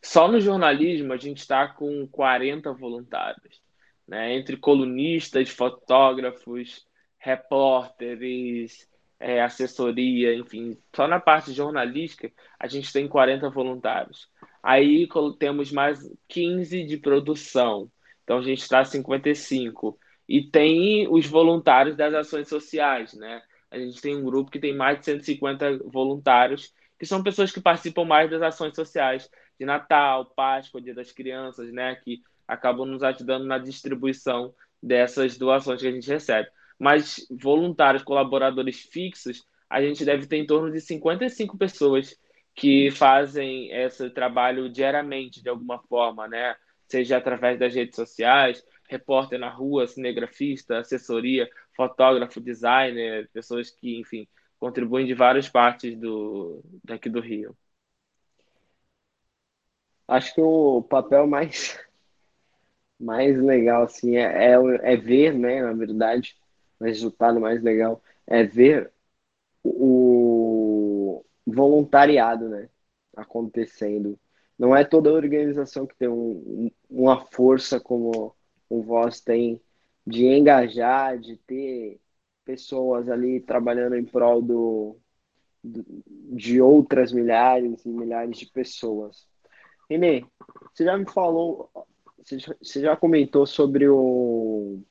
só 0.01 0.27
no 0.27 0.39
jornalismo 0.39 1.13
a 1.13 1.17
gente 1.17 1.39
está 1.39 1.67
com 1.67 2.07
40 2.07 2.71
voluntários, 2.73 3.59
né? 4.07 4.35
entre 4.35 4.57
colunistas, 4.57 5.49
fotógrafos, 5.49 6.85
repórteres, 7.17 8.87
é, 9.19 9.41
assessoria, 9.41 10.35
enfim, 10.35 10.77
só 10.95 11.07
na 11.07 11.19
parte 11.19 11.53
jornalística 11.53 12.31
a 12.59 12.67
gente 12.67 12.91
tem 12.91 13.07
40 13.07 13.49
voluntários. 13.49 14.29
Aí 14.61 15.07
temos 15.39 15.71
mais 15.71 15.99
15 16.27 16.83
de 16.83 16.97
produção, 16.97 17.89
então 18.23 18.39
a 18.39 18.41
gente 18.41 18.61
está 18.61 18.83
55. 18.83 19.97
E 20.27 20.43
tem 20.43 21.07
os 21.07 21.27
voluntários 21.27 21.95
das 21.95 22.13
ações 22.13 22.47
sociais, 22.47 23.13
né? 23.13 23.41
A 23.69 23.77
gente 23.77 24.01
tem 24.01 24.15
um 24.15 24.23
grupo 24.23 24.49
que 24.49 24.59
tem 24.59 24.75
mais 24.75 24.99
de 24.99 25.05
150 25.05 25.79
voluntários, 25.85 26.73
que 26.97 27.05
são 27.05 27.21
pessoas 27.21 27.51
que 27.51 27.61
participam 27.61 28.05
mais 28.05 28.29
das 28.29 28.41
ações 28.41 28.75
sociais 28.75 29.29
de 29.59 29.65
Natal, 29.65 30.25
Páscoa, 30.35 30.81
Dia 30.81 30.95
das 30.95 31.11
Crianças, 31.11 31.71
né, 31.71 31.95
que 31.95 32.21
acabam 32.47 32.85
nos 32.85 33.03
ajudando 33.03 33.45
na 33.45 33.57
distribuição 33.57 34.53
dessas 34.81 35.37
doações 35.37 35.81
que 35.81 35.87
a 35.87 35.91
gente 35.91 36.09
recebe. 36.09 36.49
Mas 36.79 37.25
voluntários, 37.29 38.03
colaboradores 38.03 38.81
fixos, 38.81 39.45
a 39.69 39.81
gente 39.81 40.05
deve 40.05 40.27
ter 40.27 40.37
em 40.37 40.45
torno 40.45 40.71
de 40.71 40.79
55 40.81 41.57
pessoas 41.57 42.15
que 42.53 42.89
fazem 42.91 43.71
esse 43.71 44.09
trabalho 44.09 44.69
diariamente, 44.69 45.41
de 45.41 45.49
alguma 45.49 45.79
forma, 45.83 46.27
né? 46.27 46.55
Seja 46.87 47.17
através 47.17 47.59
das 47.59 47.73
redes 47.73 47.95
sociais, 47.95 48.63
repórter 48.87 49.39
na 49.39 49.49
rua, 49.49 49.87
cinegrafista, 49.87 50.79
assessoria, 50.79 51.49
fotógrafo, 51.75 52.39
designer, 52.39 53.29
pessoas 53.33 53.71
que, 53.71 53.99
enfim, 53.99 54.27
contribuem 54.59 55.05
de 55.05 55.13
várias 55.13 55.49
partes 55.49 55.97
do, 55.97 56.63
daqui 56.83 57.09
do 57.09 57.19
Rio. 57.19 57.55
Acho 60.07 60.33
que 60.35 60.41
o 60.41 60.83
papel 60.83 61.27
mais, 61.27 61.77
mais 62.99 63.37
legal, 63.37 63.83
assim, 63.83 64.17
é, 64.17 64.53
é, 64.53 64.93
é 64.93 64.95
ver, 64.97 65.33
né, 65.33 65.61
na 65.61 65.73
verdade, 65.73 66.35
o 66.79 66.85
resultado 66.85 67.39
mais 67.39 67.61
legal 67.61 68.01
é 68.27 68.43
ver 68.43 68.91
o 69.63 71.23
voluntariado, 71.45 72.49
né, 72.49 72.69
acontecendo. 73.15 74.19
Não 74.57 74.75
é 74.75 74.83
toda 74.85 75.11
organização 75.11 75.85
que 75.85 75.95
tem 75.95 76.07
um, 76.07 76.71
uma 76.89 77.25
força 77.31 77.79
como 77.79 78.35
o 78.69 78.81
Voz 78.81 79.21
tem 79.21 79.61
de 80.07 80.25
engajar, 80.25 81.19
de 81.19 81.37
ter 81.37 81.99
pessoas 82.45 83.09
ali 83.09 83.39
trabalhando 83.41 83.95
em 83.95 84.05
prol 84.05 84.41
do, 84.41 84.97
de 85.63 86.61
outras 86.61 87.11
milhares 87.11 87.83
e 87.85 87.89
milhares 87.89 88.37
de 88.37 88.45
pessoas. 88.45 89.27
Renê, 89.89 90.25
você 90.73 90.85
já 90.85 90.97
me 90.97 91.09
falou, 91.11 91.69
você 92.25 92.81
já 92.81 92.95
comentou 92.95 93.45
sobre 93.45 93.87
o, 93.87 94.81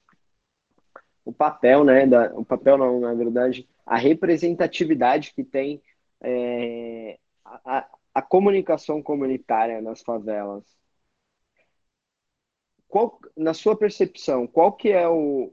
o 1.25 1.33
papel, 1.33 1.85
né? 1.85 2.07
Da, 2.07 2.33
o 2.35 2.45
papel 2.45 2.79
não, 2.79 3.01
na 3.01 3.15
verdade, 3.15 3.69
a 3.85 3.97
representatividade 3.97 5.33
que 5.35 5.45
tem 5.45 5.83
é, 6.21 7.19
a, 7.45 7.89
a 8.15 8.23
comunicação 8.23 9.03
comunitária 9.03 9.81
nas 9.83 10.01
favelas. 10.03 10.65
Qual, 12.89 13.19
na 13.37 13.53
sua 13.53 13.77
percepção, 13.77 14.47
qual 14.47 14.73
que 14.73 14.91
é 14.91 15.09
o, 15.09 15.53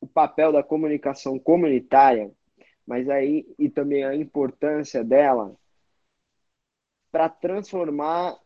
o 0.00 0.06
papel 0.06 0.52
da 0.52 0.62
comunicação 0.62 1.38
comunitária, 1.38 2.30
mas 2.86 3.08
aí 3.08 3.46
e 3.58 3.70
também 3.70 4.04
a 4.04 4.14
importância 4.14 5.02
dela 5.04 5.56
para 7.10 7.28
transformar 7.28 8.38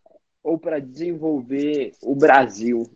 ou 0.46 0.56
para 0.56 0.80
desenvolver 0.80 1.92
o 2.00 2.14
Brasil? 2.14 2.88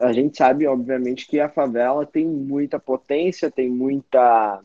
A 0.00 0.12
gente 0.12 0.36
sabe, 0.36 0.66
obviamente, 0.66 1.24
que 1.28 1.38
a 1.38 1.48
favela 1.48 2.04
tem 2.04 2.26
muita 2.26 2.80
potência, 2.80 3.48
tem 3.48 3.70
muita 3.70 4.60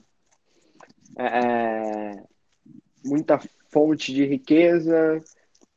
é, 1.20 2.24
muita 3.06 3.40
fonte 3.70 4.12
de 4.12 4.26
riqueza, 4.26 5.22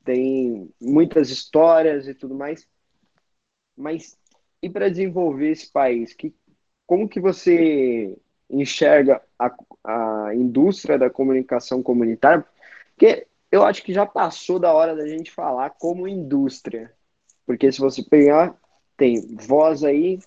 tem 0.03 0.73
muitas 0.81 1.29
histórias 1.29 2.09
e 2.09 2.15
tudo 2.15 2.35
mais. 2.35 2.67
Mas 3.77 4.17
e 4.63 4.71
para 4.71 4.89
desenvolver 4.89 5.51
esse 5.51 5.71
país, 5.71 6.15
que, 6.15 6.35
como 6.87 7.07
que 7.07 7.21
você 7.21 8.17
enxerga 8.49 9.23
a, 9.39 9.55
a 9.85 10.35
indústria 10.35 10.99
da 10.99 11.11
comunicação 11.11 11.83
comunitária? 11.83 12.43
Porque 12.97 13.27
eu 13.51 13.65
acho 13.65 13.83
que 13.83 13.93
já 13.93 14.07
passou 14.07 14.59
da 14.59 14.73
hora 14.73 14.95
da 14.95 15.07
gente 15.07 15.31
falar 15.31 15.71
como 15.71 16.09
indústria. 16.09 16.93
Porque 17.47 17.73
se 17.73 17.81
você 17.81 18.03
pegar, 18.03 18.59
tem 18.97 19.27
voz 19.37 19.83
aí, 19.83 20.19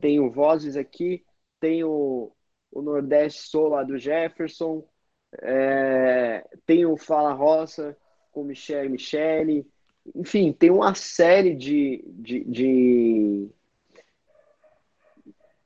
tem 0.00 0.20
o 0.20 0.30
Vozes 0.30 0.76
aqui, 0.76 1.24
tem 1.60 1.84
o, 1.84 2.32
o 2.70 2.82
Nordeste 2.82 3.42
Soul 3.42 3.68
lá 3.68 3.82
do 3.82 3.98
Jefferson, 3.98 4.86
é, 5.40 6.46
tem 6.66 6.86
o 6.86 6.96
Fala 6.96 7.32
Roça 7.32 7.96
com 8.30 8.44
Michelle 8.44 8.88
Michele, 8.88 9.66
enfim, 10.14 10.52
tem 10.52 10.70
uma 10.70 10.94
série 10.94 11.54
de, 11.54 12.02
de, 12.06 12.44
de 12.44 13.50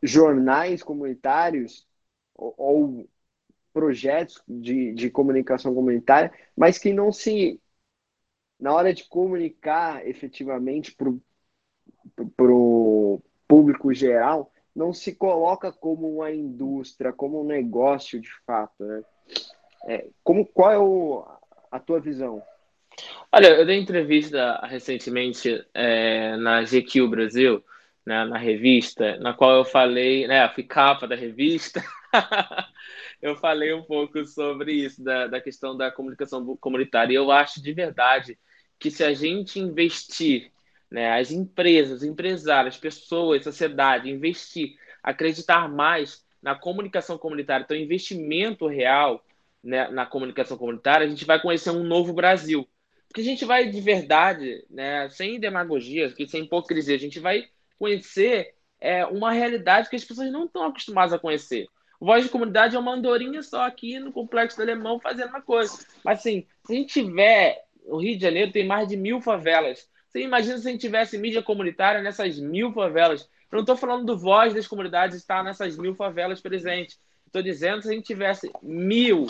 jornais 0.02 0.82
comunitários 0.82 1.86
ou, 2.34 2.54
ou 2.58 3.08
projetos 3.76 4.42
de, 4.48 4.94
de 4.94 5.10
comunicação 5.10 5.74
comunitária, 5.74 6.32
mas 6.56 6.78
que 6.78 6.94
não 6.94 7.12
se, 7.12 7.60
na 8.58 8.72
hora 8.72 8.94
de 8.94 9.04
comunicar 9.04 10.06
efetivamente 10.08 10.96
para 10.96 12.52
o 12.54 13.22
público 13.46 13.92
geral, 13.92 14.50
não 14.74 14.94
se 14.94 15.14
coloca 15.14 15.70
como 15.70 16.10
uma 16.16 16.32
indústria, 16.32 17.12
como 17.12 17.42
um 17.42 17.46
negócio 17.46 18.18
de 18.18 18.30
fato, 18.46 18.82
né? 18.82 19.02
É, 19.86 20.06
como, 20.24 20.46
qual 20.46 20.72
é 20.72 20.78
o, 20.78 21.26
a 21.70 21.78
tua 21.78 22.00
visão? 22.00 22.42
Olha, 23.30 23.48
eu 23.48 23.66
dei 23.66 23.78
entrevista 23.78 24.58
recentemente 24.66 25.62
é, 25.74 26.34
na 26.38 26.62
GQ 26.62 27.08
Brasil, 27.08 27.62
né, 28.06 28.24
na 28.24 28.38
revista, 28.38 29.18
na 29.18 29.34
qual 29.34 29.54
eu 29.54 29.66
falei, 29.66 30.26
né, 30.26 30.48
fui 30.54 30.64
capa 30.64 31.06
da 31.06 31.14
revista, 31.14 31.84
eu 33.20 33.37
falei 33.37 33.72
um 33.72 33.83
pouco 33.83 34.24
sobre 34.24 34.72
isso, 34.72 35.02
da, 35.02 35.26
da 35.26 35.40
questão 35.40 35.76
da 35.76 35.90
comunicação 35.90 36.57
comunitária. 36.57 37.14
Eu 37.14 37.31
acho 37.31 37.62
de 37.62 37.72
verdade 37.72 38.38
que 38.79 38.90
se 38.90 39.02
a 39.05 39.14
gente 39.14 39.59
investir, 39.59 40.52
né, 40.90 41.18
as 41.18 41.31
empresas, 41.31 42.02
empresários, 42.02 42.76
pessoas, 42.76 43.44
sociedade, 43.44 44.11
investir, 44.11 44.76
acreditar 45.02 45.68
mais 45.68 46.24
na 46.42 46.55
comunicação 46.55 47.18
comunitária, 47.18 47.64
então 47.64 47.76
investimento 47.76 48.66
real 48.66 49.24
né, 49.62 49.88
na 49.88 50.07
comunicação 50.07 50.57
comunitária, 50.57 51.07
a 51.07 51.11
gente 51.11 51.24
vai 51.24 51.40
conhecer 51.40 51.70
um 51.70 51.83
novo 51.83 52.12
Brasil. 52.12 52.68
Porque 53.09 53.20
a 53.20 53.24
gente 53.24 53.44
vai 53.44 53.68
de 53.68 53.81
verdade, 53.81 54.64
né, 54.70 55.09
sem 55.11 55.40
demagogia, 55.40 56.14
sem 56.26 56.44
hipocrisia, 56.44 56.94
a 56.94 56.98
gente 56.98 57.18
vai 57.18 57.48
conhecer 57.79 58.55
é, 58.81 59.05
uma 59.07 59.33
realidade 59.33 59.88
que 59.88 59.96
as 59.96 60.05
pessoas 60.05 60.31
não 60.31 60.44
estão 60.44 60.64
acostumadas 60.64 61.12
a 61.12 61.18
conhecer. 61.18 61.66
Voz 62.00 62.24
de 62.24 62.30
Comunidade 62.30 62.76
é 62.76 62.78
uma 62.78 62.92
andorinha 62.92 63.42
só 63.42 63.64
aqui 63.64 63.98
no 63.98 64.12
Complexo 64.12 64.56
do 64.56 64.62
Alemão 64.62 65.00
fazendo 65.00 65.30
uma 65.30 65.40
coisa. 65.40 65.78
Mas, 66.04 66.20
assim, 66.20 66.46
se 66.64 66.72
a 66.72 66.76
gente 66.76 66.92
tiver. 66.92 67.64
O 67.88 67.98
Rio 67.98 68.16
de 68.16 68.22
Janeiro 68.22 68.50
tem 68.50 68.66
mais 68.66 68.88
de 68.88 68.96
mil 68.96 69.20
favelas. 69.20 69.88
Você 70.09 70.20
imagina 70.20 70.59
se 70.59 70.66
a 70.66 70.70
gente 70.72 70.80
tivesse 70.80 71.16
mídia 71.16 71.40
comunitária 71.40 72.02
nessas 72.02 72.38
mil 72.38 72.72
favelas? 72.72 73.22
Eu 73.22 73.56
não 73.56 73.61
estou 73.61 73.76
falando 73.76 74.04
do 74.04 74.18
voz 74.18 74.52
das 74.52 74.66
comunidades 74.66 75.16
estar 75.16 75.44
nessas 75.44 75.76
mil 75.76 75.94
favelas 75.94 76.40
presentes. 76.40 76.98
Estou 77.26 77.42
dizendo 77.42 77.82
se 77.82 77.88
a 77.88 77.92
gente 77.92 78.06
tivesse 78.06 78.50
mil 78.61 79.28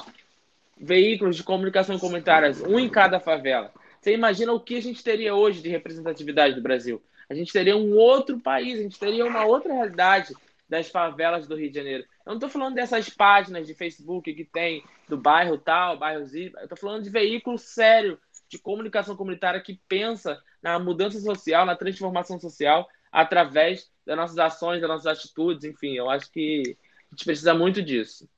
veículos 0.78 1.36
de 1.36 1.42
comunicação 1.42 1.98
comunitária, 1.98 2.50
um 2.66 2.78
em 2.78 2.88
cada 2.88 3.20
favela. 3.20 3.72
Você 4.00 4.12
imagina 4.12 4.52
o 4.52 4.60
que 4.60 4.76
a 4.76 4.82
gente 4.82 5.02
teria 5.02 5.34
hoje 5.34 5.60
de 5.60 5.68
representatividade 5.68 6.54
do 6.54 6.62
Brasil? 6.62 7.02
A 7.28 7.34
gente 7.34 7.52
teria 7.52 7.76
um 7.76 7.96
outro 7.96 8.38
país, 8.38 8.78
a 8.78 8.82
gente 8.82 8.98
teria 8.98 9.26
uma 9.26 9.44
outra 9.44 9.72
realidade 9.72 10.34
das 10.68 10.88
favelas 10.88 11.46
do 11.46 11.56
Rio 11.56 11.70
de 11.70 11.76
Janeiro. 11.76 12.04
Eu 12.26 12.30
não 12.30 12.34
estou 12.38 12.50
falando 12.50 12.74
dessas 12.74 13.08
páginas 13.08 13.68
de 13.68 13.74
Facebook 13.74 14.34
que 14.34 14.44
tem 14.44 14.82
do 15.08 15.16
bairro 15.16 15.56
tal, 15.56 15.96
bairro 15.96 16.26
Z. 16.26 16.52
Eu 16.56 16.64
estou 16.64 16.76
falando 16.76 17.04
de 17.04 17.08
veículo 17.08 17.56
sério 17.56 18.18
de 18.48 18.58
comunicação 18.58 19.16
comunitária 19.16 19.60
que 19.60 19.80
pensa 19.88 20.42
na 20.60 20.76
mudança 20.76 21.20
social, 21.20 21.64
na 21.64 21.76
transformação 21.76 22.40
social 22.40 22.88
através 23.12 23.88
das 24.04 24.16
nossas 24.16 24.38
ações, 24.38 24.80
das 24.80 24.90
nossas 24.90 25.06
atitudes. 25.06 25.64
Enfim, 25.64 25.94
eu 25.94 26.10
acho 26.10 26.28
que 26.32 26.76
a 27.10 27.14
gente 27.14 27.24
precisa 27.24 27.54
muito 27.54 27.80
disso. 27.80 28.28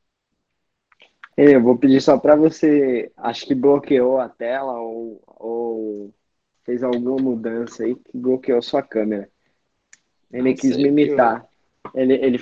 Eu 1.35 1.63
vou 1.63 1.79
pedir 1.79 2.03
só 2.03 2.19
para 2.19 2.37
você, 2.37 3.11
acho 3.17 3.47
que 3.47 3.55
bloqueou 3.55 4.19
a 4.19 4.29
tela 4.29 4.79
ou, 4.81 5.23
ou 5.27 6.15
fez 6.63 6.83
alguma 6.83 7.17
mudança 7.17 7.85
aí 7.85 7.95
que 7.95 8.19
bloqueou 8.19 8.61
sua 8.61 8.83
câmera. 8.83 9.31
Ele 10.31 10.51
não 10.51 10.55
quis 10.55 10.77
me 10.77 10.89
imitar. 10.89 11.48
Ele, 11.95 12.15
ele 12.15 12.39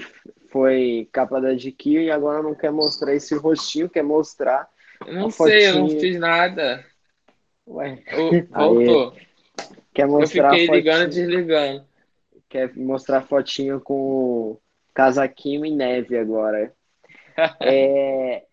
foi 0.49 1.09
capa 1.13 1.41
da 1.41 1.55
GQ 1.55 2.05
e 2.05 2.11
agora 2.11 2.43
não 2.43 2.55
quer 2.55 2.71
mostrar 2.71 3.15
esse 3.15 3.35
rostinho, 3.35 3.89
quer 3.89 4.03
mostrar. 4.03 4.69
Eu 5.07 5.15
não 5.15 5.31
sei, 5.31 5.67
fotinha. 5.67 5.69
eu 5.69 5.79
não 5.79 6.01
fiz 6.01 6.19
nada. 6.19 6.85
Ué. 7.69 8.03
voltou. 8.51 9.15
Quer 9.93 10.07
mostrar 10.07 10.53
eu 10.55 10.61
fiquei 10.61 10.77
ligando 10.77 11.03
e 11.05 11.09
desligando. 11.09 11.85
Quer 12.49 12.77
mostrar 12.77 13.23
fotinho 13.23 13.81
com 13.81 14.59
casaquinho 14.95 15.65
e 15.65 15.71
neve 15.71 16.17
agora. 16.17 16.73
é, 17.61 18.45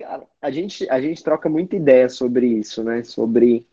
Cara, 0.00 0.26
a 0.40 0.50
gente, 0.50 0.88
a 0.88 0.98
gente 0.98 1.22
troca 1.22 1.46
muita 1.46 1.76
ideia 1.76 2.08
sobre 2.08 2.46
isso, 2.46 2.82
né? 2.82 3.02
Sobre 3.02 3.68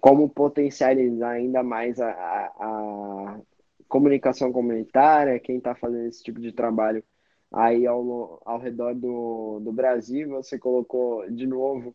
como 0.00 0.26
potencializar 0.26 1.32
ainda 1.32 1.62
mais 1.62 2.00
a, 2.00 2.08
a, 2.08 2.52
a 2.58 3.40
comunicação 3.88 4.52
comunitária, 4.52 5.40
quem 5.40 5.58
está 5.58 5.74
fazendo 5.74 6.08
esse 6.08 6.22
tipo 6.22 6.40
de 6.40 6.52
trabalho 6.52 7.04
aí 7.52 7.86
ao, 7.86 8.40
ao 8.44 8.58
redor 8.58 8.94
do, 8.94 9.60
do 9.60 9.72
Brasil. 9.72 10.30
Você 10.30 10.58
colocou 10.58 11.28
de 11.30 11.46
novo 11.46 11.94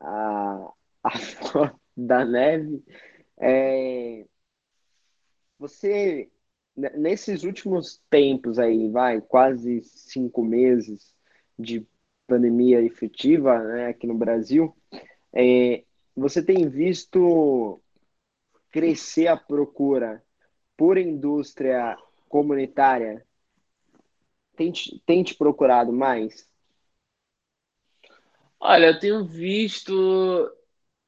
a, 0.00 0.72
a 1.02 1.18
foto 1.18 1.80
da 1.96 2.24
neve. 2.24 2.82
É, 3.38 4.26
você, 5.58 6.30
nesses 6.76 7.44
últimos 7.44 8.02
tempos 8.10 8.58
aí, 8.58 8.90
vai, 8.90 9.20
quase 9.20 9.82
cinco 9.82 10.42
meses 10.44 11.14
de 11.58 11.86
pandemia 12.26 12.82
efetiva 12.82 13.58
né, 13.62 13.88
aqui 13.88 14.06
no 14.06 14.14
Brasil, 14.14 14.76
é, 15.32 15.84
você 16.14 16.42
tem 16.42 16.68
visto 16.68 17.80
crescer 18.70 19.28
a 19.28 19.36
procura 19.36 20.22
por 20.76 20.98
indústria 20.98 21.96
comunitária? 22.28 23.24
Tem 24.56 24.72
te, 24.72 25.02
tem 25.04 25.22
te 25.22 25.34
procurado 25.34 25.92
mais? 25.92 26.48
Olha, 28.58 28.86
eu 28.86 28.98
tenho 28.98 29.24
visto. 29.24 30.50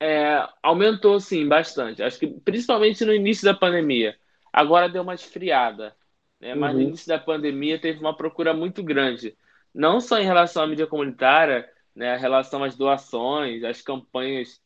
É, 0.01 0.47
aumentou 0.63 1.19
sim 1.19 1.49
bastante. 1.49 2.03
Acho 2.03 2.19
que 2.19 2.27
principalmente 2.27 3.05
no 3.05 3.15
início 3.15 3.45
da 3.45 3.55
pandemia. 3.55 4.17
Agora 4.53 4.89
deu 4.89 5.03
uma 5.03 5.15
esfriada. 5.15 5.97
Né? 6.41 6.55
Mas 6.55 6.73
uhum. 6.73 6.83
no 6.83 6.89
início 6.89 7.09
da 7.09 7.19
pandemia 7.19 7.81
teve 7.81 7.99
uma 7.99 8.17
procura 8.17 8.55
muito 8.55 8.83
grande 8.83 9.37
não 9.75 10.01
só 10.01 10.19
em 10.19 10.25
relação 10.25 10.63
à 10.63 10.67
mídia 10.67 10.87
comunitária, 10.87 11.71
né, 11.95 12.17
em 12.17 12.21
relação 12.21 12.65
às 12.65 12.77
doações, 12.77 13.63
às 13.65 13.83
campanhas 13.83 14.61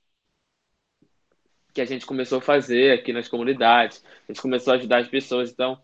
que 1.72 1.80
a 1.80 1.84
gente 1.84 2.06
começou 2.06 2.38
a 2.38 2.42
fazer 2.42 2.92
aqui 2.92 3.12
nas 3.12 3.28
comunidades, 3.28 4.04
a 4.28 4.32
gente 4.32 4.42
começou 4.42 4.72
a 4.72 4.76
ajudar 4.76 4.98
as 4.98 5.08
pessoas. 5.08 5.50
Então, 5.50 5.80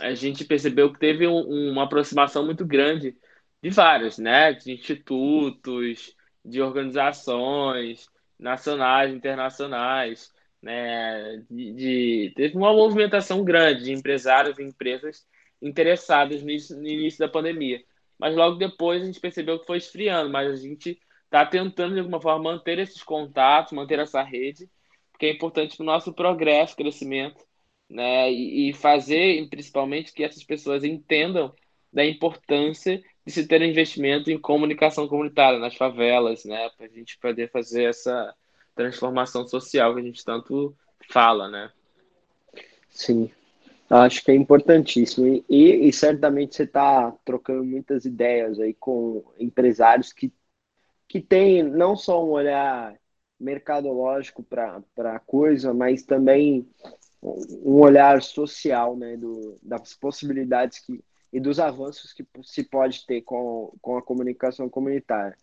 a 0.00 0.14
gente 0.14 0.44
percebeu 0.44 0.92
que 0.92 0.98
teve 0.98 1.26
um, 1.26 1.70
uma 1.70 1.84
aproximação 1.84 2.44
muito 2.44 2.64
grande 2.64 3.16
de 3.62 3.70
vários, 3.70 4.18
né, 4.18 4.52
de 4.52 4.72
institutos, 4.72 6.14
de 6.44 6.62
organizações 6.62 8.08
nacionais, 8.38 9.12
internacionais, 9.12 10.32
né, 10.62 11.42
de, 11.50 11.72
de, 11.72 12.32
teve 12.36 12.56
uma 12.56 12.72
movimentação 12.72 13.44
grande 13.44 13.84
de 13.84 13.92
empresários 13.92 14.58
e 14.58 14.62
empresas 14.62 15.26
interessados 15.60 16.42
nisso, 16.42 16.76
no 16.76 16.86
início 16.86 17.18
da 17.18 17.28
pandemia. 17.28 17.82
Mas 18.18 18.34
logo 18.34 18.56
depois 18.56 19.02
a 19.02 19.06
gente 19.06 19.20
percebeu 19.20 19.58
que 19.58 19.66
foi 19.66 19.78
esfriando, 19.78 20.30
mas 20.30 20.50
a 20.50 20.56
gente 20.56 21.00
está 21.24 21.44
tentando 21.46 21.94
de 21.94 22.00
alguma 22.00 22.20
forma 22.20 22.52
manter 22.52 22.78
esses 22.78 23.02
contatos, 23.02 23.72
manter 23.72 23.98
essa 23.98 24.22
rede, 24.22 24.68
porque 25.18 25.26
é 25.26 25.32
importante 25.32 25.76
para 25.76 25.82
o 25.82 25.86
nosso 25.86 26.12
progresso, 26.12 26.76
crescimento, 26.76 27.44
né? 27.90 28.30
E, 28.30 28.72
fazer, 28.72 29.48
principalmente, 29.48 30.12
que 30.12 30.22
essas 30.22 30.44
pessoas 30.44 30.84
entendam 30.84 31.52
da 31.92 32.04
importância 32.04 33.02
de 33.26 33.32
se 33.32 33.44
ter 33.48 33.60
investimento 33.62 34.30
em 34.30 34.38
comunicação 34.38 35.08
comunitária 35.08 35.58
nas 35.58 35.74
favelas, 35.74 36.44
né? 36.44 36.70
Para 36.76 36.86
a 36.86 36.88
gente 36.88 37.18
poder 37.18 37.50
fazer 37.50 37.84
essa 37.84 38.32
transformação 38.76 39.44
social 39.48 39.92
que 39.92 40.00
a 40.00 40.04
gente 40.04 40.24
tanto 40.24 40.72
fala, 41.10 41.48
né? 41.48 41.72
Sim, 42.88 43.28
Acho 43.90 44.22
que 44.22 44.30
é 44.30 44.34
importantíssimo. 44.34 45.26
E, 45.26 45.44
e, 45.48 45.88
e 45.88 45.92
certamente 45.92 46.54
você 46.54 46.62
está 46.64 47.10
trocando 47.24 47.64
muitas 47.64 48.04
ideias 48.04 48.60
aí 48.60 48.74
com 48.74 49.24
empresários 49.38 50.12
que, 50.12 50.30
que 51.08 51.20
têm 51.20 51.62
não 51.62 51.96
só 51.96 52.22
um 52.22 52.30
olhar 52.30 52.94
mercadológico 53.38 54.42
para 54.42 54.82
a 54.96 55.18
coisa, 55.20 55.72
mas 55.72 56.02
também 56.02 56.68
um 57.22 57.80
olhar 57.80 58.22
social 58.22 58.96
né, 58.96 59.16
do, 59.16 59.58
das 59.62 59.94
possibilidades 59.94 60.78
que, 60.78 61.02
e 61.32 61.40
dos 61.40 61.58
avanços 61.58 62.12
que 62.12 62.26
se 62.42 62.62
pode 62.64 63.04
ter 63.06 63.22
com, 63.22 63.72
com 63.80 63.96
a 63.96 64.02
comunicação 64.02 64.68
comunitária. 64.68 65.36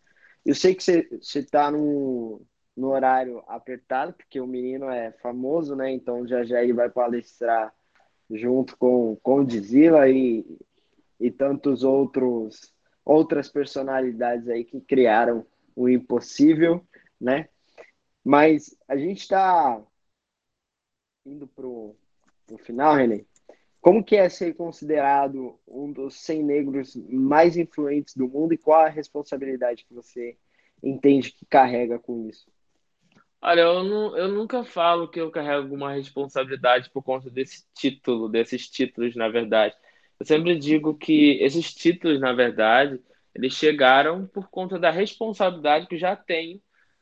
Eu 0.46 0.56
sei 0.56 0.76
que 0.76 0.84
você 0.84 1.40
está 1.40 1.72
no, 1.72 2.42
no 2.76 2.90
horário 2.90 3.44
apertado, 3.48 4.14
porque 4.14 4.40
o 4.40 4.48
menino 4.48 4.90
é 4.90 5.12
famoso, 5.12 5.76
né? 5.76 5.92
Então 5.92 6.28
já 6.28 6.44
já 6.44 6.62
ele 6.62 6.74
vai 6.74 6.90
palestrar 6.90 7.74
junto 8.30 8.78
com 8.78 9.18
com 9.22 9.44
Dizila 9.44 10.08
e, 10.10 10.46
e 11.20 11.32
tantos 11.32 11.84
outros 11.84 12.74
outras 13.04 13.50
personalidades 13.50 14.48
aí 14.48 14.64
que 14.64 14.82
criaram 14.82 15.46
o 15.76 15.90
impossível, 15.90 16.86
né? 17.20 17.50
Mas 18.26 18.76
a 18.88 18.98
gente 18.98 19.20
está 19.20 19.80
indo 21.24 21.48
pro, 21.48 21.96
pro 22.48 22.58
final, 22.58 22.96
René. 22.96 23.24
Como 23.80 24.04
que 24.04 24.16
é 24.16 24.28
ser 24.30 24.56
considerado 24.56 25.60
um 25.68 25.92
dos 25.92 26.16
100 26.22 26.44
negros 26.44 26.96
mais 27.08 27.56
influentes 27.56 28.16
do 28.16 28.28
mundo 28.28 28.56
e 28.56 28.58
qual 28.58 28.82
a 28.82 28.90
responsabilidade 28.90 29.86
que 29.86 29.94
você 29.94 30.36
entende 30.82 31.32
que 31.32 31.46
carrega 31.46 32.00
com 32.00 32.28
isso? 32.28 32.48
Olha, 33.40 33.62
eu, 33.62 33.84
não, 33.84 34.18
eu 34.18 34.28
nunca 34.28 34.64
falo 34.64 35.08
que 35.08 35.22
eu 35.22 35.30
carrego 35.30 35.62
alguma 35.62 35.94
responsabilidade 35.94 36.90
por 36.90 37.04
conta 37.04 37.30
desse 37.30 37.64
título, 37.76 38.28
desses 38.28 38.68
títulos, 38.68 39.16
na 39.16 39.30
verdade. 39.30 39.76
Eu 40.20 40.26
sempre 40.26 40.58
digo 40.58 40.96
que 40.96 41.38
esses 41.44 41.72
títulos, 41.72 42.20
na 42.20 42.34
verdade, 42.34 43.00
eles 43.36 43.54
chegaram 43.54 44.26
por 44.26 44.50
conta 44.50 44.80
da 44.80 44.90
responsabilidade 44.90 45.86
que 45.86 45.96
já 45.96 46.16
tenho 46.16 46.60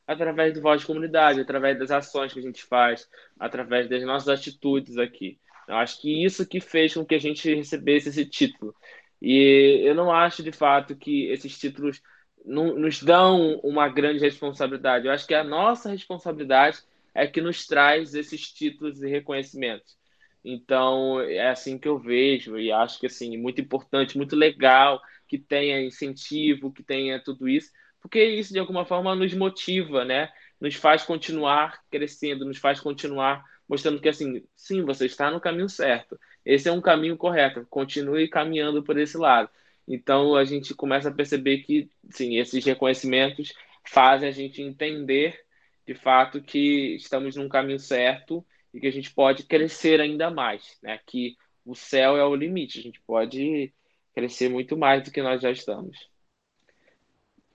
através 0.08 0.54
do 0.54 0.62
Voz 0.62 0.82
de 0.82 0.88
Comunidade, 0.88 1.40
através 1.40 1.78
das 1.80 1.92
ações 1.92 2.34
que 2.34 2.40
a 2.40 2.42
gente 2.42 2.64
faz, 2.64 3.10
através 3.40 3.88
das 3.90 4.04
nossas 4.04 4.30
atitudes 4.30 4.98
aqui. 4.98 5.40
Eu 5.68 5.76
acho 5.76 6.02
que 6.02 6.24
isso 6.24 6.46
que 6.46 6.60
fez 6.60 6.94
com 6.94 7.06
que 7.06 7.16
a 7.16 7.20
gente 7.20 7.54
recebesse 7.54 8.10
esse 8.10 8.26
título. 8.26 8.76
E 9.22 9.82
eu 9.84 9.96
não 9.96 10.12
acho, 10.12 10.44
de 10.44 10.52
fato, 10.52 10.96
que 10.96 11.28
esses 11.28 11.58
títulos 11.58 12.02
nos 12.46 13.02
dão 13.02 13.60
uma 13.64 13.88
grande 13.88 14.20
responsabilidade. 14.20 15.08
Eu 15.08 15.14
acho 15.14 15.26
que 15.26 15.34
a 15.34 15.44
nossa 15.44 15.90
responsabilidade 15.90 16.80
é 17.16 17.26
que 17.26 17.40
nos 17.40 17.66
traz 17.66 18.14
esses 18.14 18.52
títulos 18.52 19.02
e 19.02 19.08
reconhecimentos. 19.08 19.98
Então, 20.44 21.22
é 21.22 21.50
assim 21.50 21.78
que 21.78 21.88
eu 21.88 21.98
vejo 21.98 22.60
e 22.60 22.70
acho 22.70 23.00
que 23.00 23.06
assim, 23.06 23.38
muito 23.38 23.62
importante, 23.62 24.18
muito 24.18 24.36
legal 24.36 25.02
que 25.26 25.38
tenha 25.38 25.82
incentivo, 25.82 26.72
que 26.72 26.84
tenha 26.84 27.18
tudo 27.18 27.48
isso, 27.48 27.72
porque 28.04 28.22
isso 28.22 28.52
de 28.52 28.60
alguma 28.60 28.86
forma 28.86 29.16
nos 29.16 29.34
motiva, 29.34 30.04
né? 30.04 30.30
Nos 30.60 30.76
faz 30.76 31.04
continuar 31.04 31.82
crescendo, 31.90 32.46
nos 32.46 32.58
faz 32.58 32.80
continuar 32.82 33.44
mostrando 33.68 34.02
que 34.02 34.10
assim, 34.10 34.46
sim, 34.56 34.84
você 34.84 35.06
está 35.06 35.32
no 35.32 35.40
caminho 35.40 35.70
certo. 35.70 36.20
Esse 36.46 36.68
é 36.68 36.72
um 36.72 36.82
caminho 36.82 37.16
correto. 37.18 37.66
Continue 37.70 38.28
caminhando 38.28 38.84
por 38.84 38.98
esse 38.98 39.18
lado. 39.18 39.50
Então 39.88 40.36
a 40.36 40.44
gente 40.44 40.76
começa 40.76 41.10
a 41.10 41.14
perceber 41.14 41.60
que, 41.60 41.90
sim, 42.12 42.38
esses 42.38 42.64
reconhecimentos 42.66 43.54
fazem 43.86 44.28
a 44.28 44.32
gente 44.32 44.62
entender 44.62 45.40
de 45.88 45.96
fato 45.96 46.42
que 46.42 46.96
estamos 46.96 47.38
num 47.38 47.50
caminho 47.50 47.80
certo 47.80 48.46
e 48.74 48.82
que 48.82 48.88
a 48.88 48.92
gente 48.92 49.14
pode 49.14 49.44
crescer 49.44 50.02
ainda 50.02 50.30
mais, 50.30 50.78
né? 50.84 51.00
Que 51.06 51.38
o 51.66 51.74
céu 51.74 52.18
é 52.18 52.26
o 52.26 52.36
limite, 52.36 52.80
a 52.80 52.82
gente 52.84 53.00
pode 53.02 53.74
crescer 54.14 54.50
muito 54.50 54.76
mais 54.78 55.04
do 55.04 55.12
que 55.12 55.22
nós 55.22 55.42
já 55.42 55.52
estamos. 55.52 56.13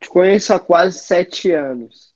Te 0.00 0.08
conheço 0.08 0.52
há 0.54 0.60
quase 0.60 0.98
sete 1.00 1.50
anos, 1.52 2.14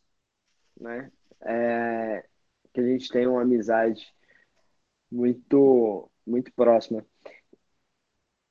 né? 0.81 1.11
É, 1.43 2.25
que 2.73 2.81
a 2.81 2.85
gente 2.85 3.09
tem 3.09 3.27
uma 3.27 3.43
amizade 3.43 4.07
muito, 5.11 6.11
muito 6.27 6.53
próxima. 6.55 7.05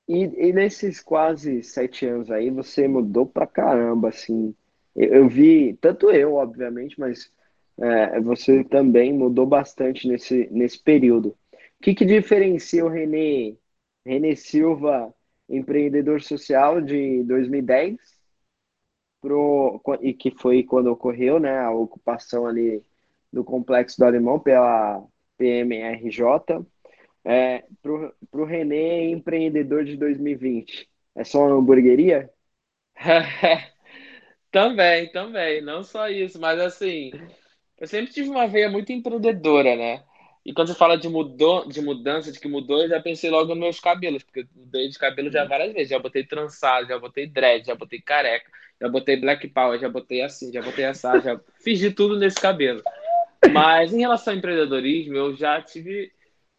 E, 0.08 0.24
e 0.50 0.54
nesses 0.54 1.00
quase 1.02 1.64
sete 1.64 2.06
anos 2.06 2.30
aí, 2.32 2.50
você 2.50 2.88
mudou 2.88 3.26
pra 3.26 3.48
caramba, 3.48 4.10
assim. 4.10 4.54
Eu, 4.96 5.14
eu 5.16 5.30
vi, 5.30 5.76
tanto 5.78 6.12
eu, 6.12 6.34
obviamente, 6.36 7.00
mas 7.00 7.32
é, 7.80 8.20
você 8.20 8.64
também 8.64 9.14
mudou 9.14 9.46
bastante 9.46 10.08
nesse, 10.08 10.48
nesse 10.52 10.80
período. 10.84 11.30
O 11.30 11.38
que, 11.84 11.96
que 11.96 12.06
diferencia 12.06 12.86
o 12.86 12.90
René, 12.90 13.56
René 14.06 14.36
Silva, 14.36 15.14
empreendedor 15.50 16.22
social 16.22 16.82
de 16.82 17.24
2010, 17.24 17.98
pro, 19.22 19.82
e 20.02 20.14
que 20.14 20.32
foi 20.32 20.64
quando 20.64 20.88
ocorreu 20.88 21.40
né, 21.40 21.60
a 21.60 21.72
ocupação 21.72 22.46
ali 22.46 22.84
do 23.32 23.44
Complexo 23.44 23.98
do 24.00 24.06
Alemão 24.06 24.40
pela 24.40 25.06
PMRJ, 25.38 26.66
é, 27.24 27.64
pro, 27.82 28.14
pro 28.30 28.46
René, 28.46 29.10
empreendedor 29.10 29.86
de 29.86 29.96
2020? 29.96 30.90
É 31.16 31.24
só 31.24 31.46
uma 31.46 31.56
hamburgueria? 31.56 32.30
também, 34.52 35.12
também. 35.12 35.62
Não 35.62 35.84
só 35.84 36.10
isso, 36.10 36.40
mas 36.40 36.60
assim, 36.60 37.12
eu 37.78 37.88
sempre 37.88 38.14
tive 38.14 38.30
uma 38.30 38.48
veia 38.48 38.70
muito 38.70 38.92
empreendedora, 38.92 39.76
né? 39.76 40.04
E 40.46 40.54
quando 40.54 40.70
você 40.70 40.76
fala 40.76 40.98
de, 40.98 41.08
mudou, 41.08 41.68
de 41.68 41.82
mudança, 41.82 42.32
de 42.32 42.40
que 42.40 42.48
mudou, 42.48 42.82
eu 42.82 42.90
já 42.90 43.00
pensei 43.00 43.30
logo 43.30 43.50
nos 43.50 43.58
meus 43.58 43.80
cabelos, 43.80 44.24
porque 44.24 44.42
eu 44.42 44.48
mudei 44.56 44.90
de 44.90 44.98
cabelo 44.98 45.32
já 45.32 45.46
várias 45.46 45.72
vezes. 45.74 45.90
Já 45.90 46.00
botei 46.00 46.26
trançado, 46.26 46.88
já 46.88 46.98
botei 46.98 47.28
dread, 47.28 47.66
já 47.68 47.76
botei 47.76 48.02
careca, 48.02 48.50
já 48.80 48.90
botei 48.90 49.18
black 49.18 49.48
power, 49.50 49.80
já 49.80 49.88
botei 49.88 50.22
assim, 50.22 50.52
já 50.52 50.62
botei 50.62 50.86
assado, 50.86 51.24
já 51.24 51.40
fiz 51.64 51.80
de 51.80 51.92
tudo 51.92 52.18
nesse 52.18 52.42
cabelo. 52.42 52.82
Mas 53.52 53.94
em 53.94 54.00
relação 54.00 54.34
ao 54.34 54.40
empreendedorismo, 54.40 55.16
eu 55.16 55.36
já 55.36 55.62
tive 55.62 56.12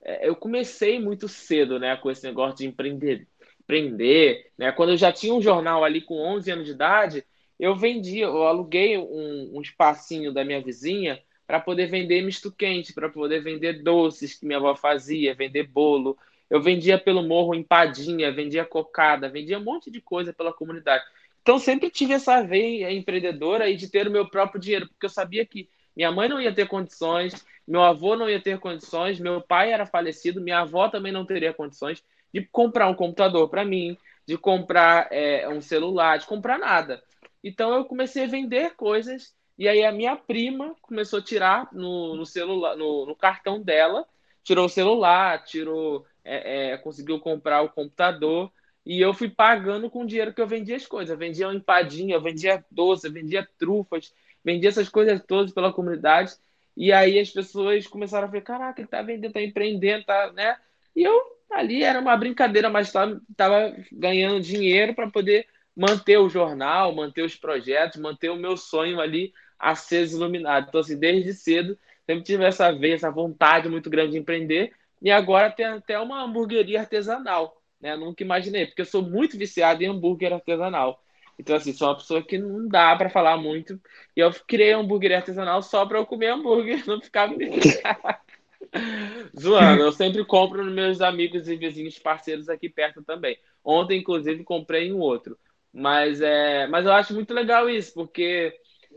é, 0.05 0.29
eu 0.29 0.35
comecei 0.35 0.99
muito 0.99 1.29
cedo, 1.29 1.79
né, 1.79 1.97
com 1.97 2.11
esse 2.11 2.25
negócio 2.25 2.59
de 2.59 2.67
empreender, 2.67 3.27
empreender, 3.61 4.51
né? 4.59 4.73
Quando 4.73 4.91
eu 4.91 4.97
já 4.97 5.13
tinha 5.13 5.33
um 5.33 5.41
jornal 5.41 5.85
ali 5.85 6.01
com 6.01 6.19
11 6.19 6.51
anos 6.51 6.67
de 6.67 6.73
idade, 6.73 7.25
eu 7.59 7.77
vendia, 7.77 8.25
eu 8.25 8.43
aluguei 8.43 8.99
um, 8.99 9.53
um 9.57 9.61
espacinho 9.63 10.33
da 10.33 10.45
minha 10.45 10.61
vizinha 10.61 11.21
para 11.47 11.61
poder 11.61 11.87
vender 11.87 12.23
misto 12.23 12.51
quente, 12.51 12.93
para 12.93 13.09
poder 13.09 13.43
vender 13.43 13.83
doces 13.83 14.35
que 14.35 14.47
minha 14.47 14.59
avó 14.59 14.75
fazia, 14.75 15.35
vender 15.35 15.65
bolo. 15.65 16.17
Eu 16.49 16.61
vendia 16.61 16.99
pelo 16.99 17.23
morro 17.23 17.55
empadinha, 17.55 18.33
vendia 18.33 18.65
cocada, 18.65 19.29
vendia 19.29 19.59
um 19.59 19.65
monte 19.65 19.91
de 19.91 20.01
coisa 20.01 20.33
pela 20.33 20.53
comunidade. 20.53 21.05
Então 21.43 21.59
sempre 21.59 21.91
tive 21.91 22.15
essa 22.15 22.43
veia 22.43 22.93
empreendedora 22.93 23.69
e 23.69 23.77
de 23.77 23.89
ter 23.89 24.07
o 24.07 24.11
meu 24.11 24.29
próprio 24.29 24.61
dinheiro, 24.61 24.89
porque 24.89 25.07
eu 25.07 25.11
sabia 25.11 25.45
que 25.45 25.69
minha 25.95 26.11
mãe 26.11 26.29
não 26.29 26.41
ia 26.41 26.55
ter 26.55 26.69
condições, 26.69 27.45
meu 27.67 27.83
avô 27.83 28.17
não 28.17 28.31
ia 28.31 28.41
ter 28.41 28.59
condições, 28.59 29.19
meu 29.19 29.41
pai 29.41 29.73
era 29.73 29.85
falecido, 29.85 30.41
minha 30.41 30.61
avó 30.61 30.89
também 30.89 31.13
não 31.13 31.27
teria 31.27 31.53
condições 31.53 32.03
de 32.33 32.43
comprar 32.47 32.89
um 32.89 32.95
computador 32.95 33.49
para 33.49 33.65
mim, 33.65 33.97
de 34.27 34.39
comprar 34.39 35.09
é, 35.11 35.49
um 35.49 35.61
celular, 35.61 36.19
de 36.19 36.27
comprar 36.27 36.59
nada. 36.59 37.03
Então 37.43 37.75
eu 37.75 37.85
comecei 37.85 38.25
a 38.25 38.29
vender 38.29 38.75
coisas 38.77 39.35
e 39.59 39.69
aí 39.69 39.85
a 39.85 39.93
minha 39.93 40.17
prima 40.17 40.75
começou 40.83 41.19
a 41.19 41.23
tirar 41.23 41.69
no, 41.73 42.17
no 42.17 42.27
celular, 42.27 42.77
no, 42.77 43.07
no, 43.07 43.15
cartão 43.15 43.61
dela, 43.61 44.07
tirou 44.43 44.67
o 44.67 44.69
celular, 44.69 45.45
tirou, 45.45 46.07
é, 46.25 46.73
é, 46.73 46.79
conseguiu 46.79 47.21
comprar 47.21 47.63
o 47.63 47.69
computador 47.69 48.51
e 48.85 49.01
eu 49.01 49.15
fui 49.15 49.29
pagando 49.29 49.89
com 49.89 50.03
o 50.03 50.07
dinheiro 50.07 50.35
que 50.35 50.41
eu 50.41 50.47
vendia 50.47 50.77
as 50.77 50.87
coisas. 50.87 51.11
Eu 51.11 51.19
vendia 51.19 51.47
uma 51.47 51.55
empadinha, 51.55 52.17
eu 52.17 52.21
vendia 52.21 52.65
doce, 52.71 53.07
eu 53.07 53.13
vendia 53.13 53.49
trufas, 53.59 54.13
vendia 54.45 54.69
essas 54.69 54.89
coisas 54.89 55.23
todas 55.25 55.53
pela 55.53 55.73
comunidade. 55.73 56.33
E 56.77 56.93
aí 56.93 57.19
as 57.19 57.31
pessoas 57.31 57.87
começaram 57.87 58.27
a 58.27 58.31
ver, 58.31 58.43
caraca, 58.43 58.81
ele 58.81 58.89
tá 58.89 59.03
vendendo, 59.03 59.33
tá 59.33 59.43
empreendendo, 59.43 60.05
tá, 60.05 60.33
né? 60.33 60.57
E 60.97 61.03
eu 61.03 61.33
ali 61.51 61.83
era 61.85 62.01
uma 62.01 62.17
brincadeira, 62.17 62.71
mas 62.71 62.91
tava, 62.91 63.21
tava 63.37 63.77
ganhando 63.93 64.41
dinheiro 64.41 64.95
para 64.95 65.11
poder 65.11 65.47
manter 65.77 66.19
o 66.19 66.29
jornal, 66.29 66.95
manter 66.95 67.23
os 67.23 67.37
projetos, 67.37 68.01
manter 68.01 68.31
o 68.31 68.37
meu 68.37 68.57
sonho 68.57 69.01
ali 69.01 69.33
aceso, 69.59 70.17
iluminado. 70.17 70.67
Então, 70.69 70.81
assim, 70.81 70.99
desde 70.99 71.33
cedo, 71.33 71.79
sempre 72.05 72.25
tive 72.25 72.45
essa 72.45 72.73
veia, 72.73 72.95
essa 72.95 73.11
vontade 73.11 73.69
muito 73.69 73.89
grande 73.89 74.13
de 74.13 74.19
empreender. 74.19 74.73
E 75.01 75.11
agora 75.11 75.51
tem 75.51 75.67
até 75.67 75.99
uma 75.99 76.23
hamburgueria 76.23 76.81
artesanal, 76.81 77.61
né? 77.81 77.97
Nunca 77.97 78.23
imaginei, 78.23 78.67
porque 78.67 78.83
eu 78.83 78.87
sou 78.87 79.03
muito 79.03 79.39
viciado 79.39 79.83
em 79.83 79.89
hambúrguer 79.89 80.33
artesanal. 80.33 81.03
Então, 81.39 81.57
assim, 81.57 81.73
sou 81.73 81.89
uma 81.89 81.97
pessoa 81.97 82.23
que 82.23 82.39
não 82.39 82.69
dá 82.69 82.95
para 82.97 83.09
falar 83.09 83.37
muito. 83.37 83.81
E 84.17 84.21
eu 84.21 84.31
criei 84.47 84.75
um 84.75 84.81
hambúrguer 84.81 85.17
artesanal 85.17 85.63
só 85.63 85.87
para 85.87 85.99
eu 85.99 86.07
comer 86.07 86.29
hambúrguer, 86.29 86.83
não 86.87 87.01
ficar 87.01 87.31
Zoando, 89.39 89.83
eu 89.83 89.93
sempre 89.93 90.25
compro 90.25 90.65
nos 90.65 90.75
meus 90.75 91.01
amigos 91.01 91.49
e 91.49 91.57
vizinhos 91.57 91.99
parceiros 91.99 92.49
aqui 92.49 92.69
perto 92.69 93.03
também. 93.03 93.39
Ontem, 93.65 94.01
inclusive, 94.01 94.45
comprei 94.45 94.93
um 94.93 94.99
outro. 94.99 95.39
Mas, 95.73 96.21
é, 96.21 96.67
mas 96.67 96.85
eu 96.85 96.93
acho 96.93 97.15
muito 97.15 97.33
legal 97.33 97.69
isso, 97.69 97.95
porque 97.95 98.53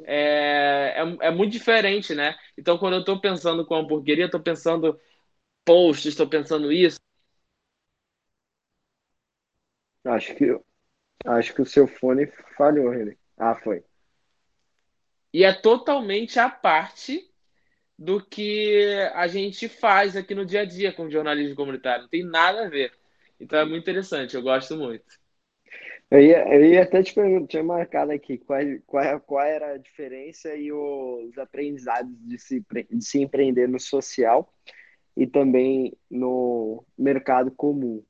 é, 0.05 0.93
é, 0.97 1.27
é 1.27 1.31
muito 1.31 1.51
diferente, 1.53 2.13
né? 2.13 2.35
Então, 2.57 2.77
quando 2.77 2.95
eu 2.95 2.99
estou 2.99 3.19
pensando 3.21 3.65
com 3.65 3.75
hamburgueria, 3.75 4.25
estou 4.25 4.41
pensando 4.41 4.99
posts, 5.65 6.07
estou 6.07 6.27
pensando 6.27 6.71
isso. 6.71 6.97
Acho 10.05 10.33
que 10.35 10.45
Acho 11.25 11.53
que 11.55 11.61
o 11.61 11.65
seu 11.65 11.87
fone 11.87 12.27
falhou, 12.57 12.89
René. 12.91 13.17
Ah, 13.37 13.55
foi. 13.55 13.83
E 15.33 15.43
é 15.43 15.53
totalmente 15.53 16.39
a 16.39 16.49
parte 16.49 17.29
do 17.97 18.25
que 18.25 18.93
a 19.15 19.27
gente 19.27 19.69
faz 19.69 20.15
aqui 20.15 20.35
no 20.35 20.45
dia 20.45 20.61
a 20.61 20.65
dia 20.65 20.93
com 20.93 21.09
jornalismo 21.09 21.55
comunitário. 21.55 22.03
Não 22.03 22.09
tem 22.09 22.23
nada 22.25 22.65
a 22.65 22.69
ver. 22.69 22.93
Então 23.39 23.59
é 23.59 23.65
muito 23.65 23.83
interessante, 23.83 24.35
eu 24.35 24.41
gosto 24.43 24.77
muito. 24.77 25.05
Eu 26.11 26.21
ia, 26.21 26.47
eu 26.53 26.65
ia 26.65 26.83
até 26.83 27.01
te 27.01 27.13
perguntar, 27.13 27.47
tinha 27.47 27.63
marcado 27.63 28.11
aqui 28.11 28.37
qual, 28.37 28.59
qual, 28.85 29.19
qual 29.21 29.43
era 29.43 29.73
a 29.73 29.77
diferença 29.77 30.55
e 30.55 30.71
os 30.71 31.37
aprendizados 31.37 32.13
de 32.21 32.37
se, 32.37 32.65
de 32.89 33.05
se 33.05 33.21
empreender 33.21 33.67
no 33.67 33.79
social 33.79 34.53
e 35.17 35.25
também 35.25 35.97
no 36.09 36.85
mercado 36.97 37.51
comum. 37.51 38.03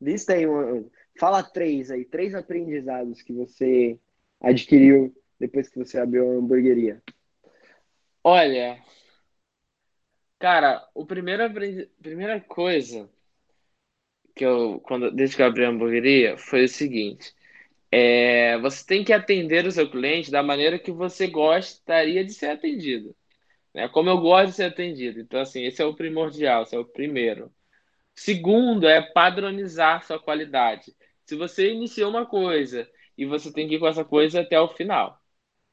Lista 0.00 0.34
aí 0.34 0.46
uma, 0.46 0.84
Fala 1.18 1.42
três 1.42 1.90
aí, 1.90 2.04
três 2.04 2.34
aprendizados 2.34 3.22
que 3.22 3.32
você 3.32 3.98
adquiriu 4.40 5.14
depois 5.38 5.68
que 5.68 5.78
você 5.78 5.98
abriu 5.98 6.28
a 6.28 6.34
hamburgueria. 6.34 7.00
Olha, 8.22 8.82
cara, 10.38 10.88
o 10.94 11.06
primeiro 11.06 11.44
aprendi... 11.44 11.86
primeira 12.02 12.40
coisa 12.40 13.08
que 14.34 14.44
eu 14.44 14.80
quando 14.80 15.10
desde 15.10 15.36
que 15.36 15.42
eu 15.42 15.46
abri 15.46 15.64
a 15.64 15.68
hamburgueria 15.70 16.36
foi 16.38 16.64
o 16.64 16.68
seguinte: 16.68 17.34
é, 17.90 18.58
você 18.58 18.84
tem 18.86 19.04
que 19.04 19.12
atender 19.12 19.66
o 19.66 19.72
seu 19.72 19.90
cliente 19.90 20.30
da 20.30 20.42
maneira 20.42 20.78
que 20.78 20.92
você 20.92 21.26
gostaria 21.28 22.24
de 22.24 22.32
ser 22.34 22.48
atendido, 22.50 23.16
né? 23.74 23.88
Como 23.88 24.10
eu 24.10 24.18
gosto 24.18 24.50
de 24.50 24.56
ser 24.56 24.64
atendido. 24.64 25.20
Então 25.20 25.40
assim, 25.40 25.64
esse 25.64 25.82
é 25.82 25.86
o 25.86 25.94
primordial, 25.96 26.64
esse 26.64 26.76
é 26.76 26.78
o 26.78 26.84
primeiro. 26.86 27.52
Segundo 28.14 28.86
é 28.88 29.02
padronizar 29.02 30.04
sua 30.06 30.18
qualidade 30.20 30.94
se 31.26 31.36
você 31.36 31.72
iniciou 31.72 32.10
uma 32.10 32.26
coisa 32.26 32.88
e 33.16 33.24
você 33.26 33.52
tem 33.52 33.68
que 33.68 33.76
ir 33.76 33.78
com 33.80 33.86
essa 33.88 34.04
coisa 34.04 34.40
até 34.42 34.60
o 34.60 34.68
final, 34.68 35.20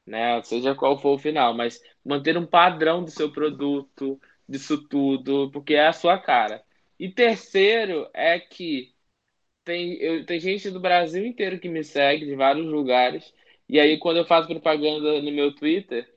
né? 0.06 0.42
Seja 0.44 0.74
qual 0.74 0.98
for 1.00 1.14
o 1.14 1.18
final, 1.18 1.54
mas 1.54 1.80
manter 2.04 2.36
um 2.38 2.46
padrão 2.46 3.04
do 3.04 3.10
seu 3.10 3.32
produto, 3.32 4.20
disso 4.48 4.86
tudo, 4.88 5.50
porque 5.52 5.74
é 5.74 5.88
a 5.88 5.92
sua 5.92 6.18
cara. 6.18 6.64
E 7.02 7.10
terceiro 7.10 8.08
é 8.14 8.38
que 8.38 8.94
tem, 9.64 9.94
eu, 9.94 10.24
tem 10.24 10.38
gente 10.38 10.70
do 10.70 10.78
Brasil 10.78 11.26
inteiro 11.26 11.58
que 11.58 11.68
me 11.68 11.82
segue, 11.82 12.26
de 12.26 12.36
vários 12.36 12.64
lugares, 12.64 13.34
e 13.68 13.80
aí 13.80 13.98
quando 13.98 14.18
eu 14.18 14.24
faço 14.24 14.46
propaganda 14.46 15.20
no 15.20 15.32
meu 15.32 15.52
Twitter, 15.52 16.08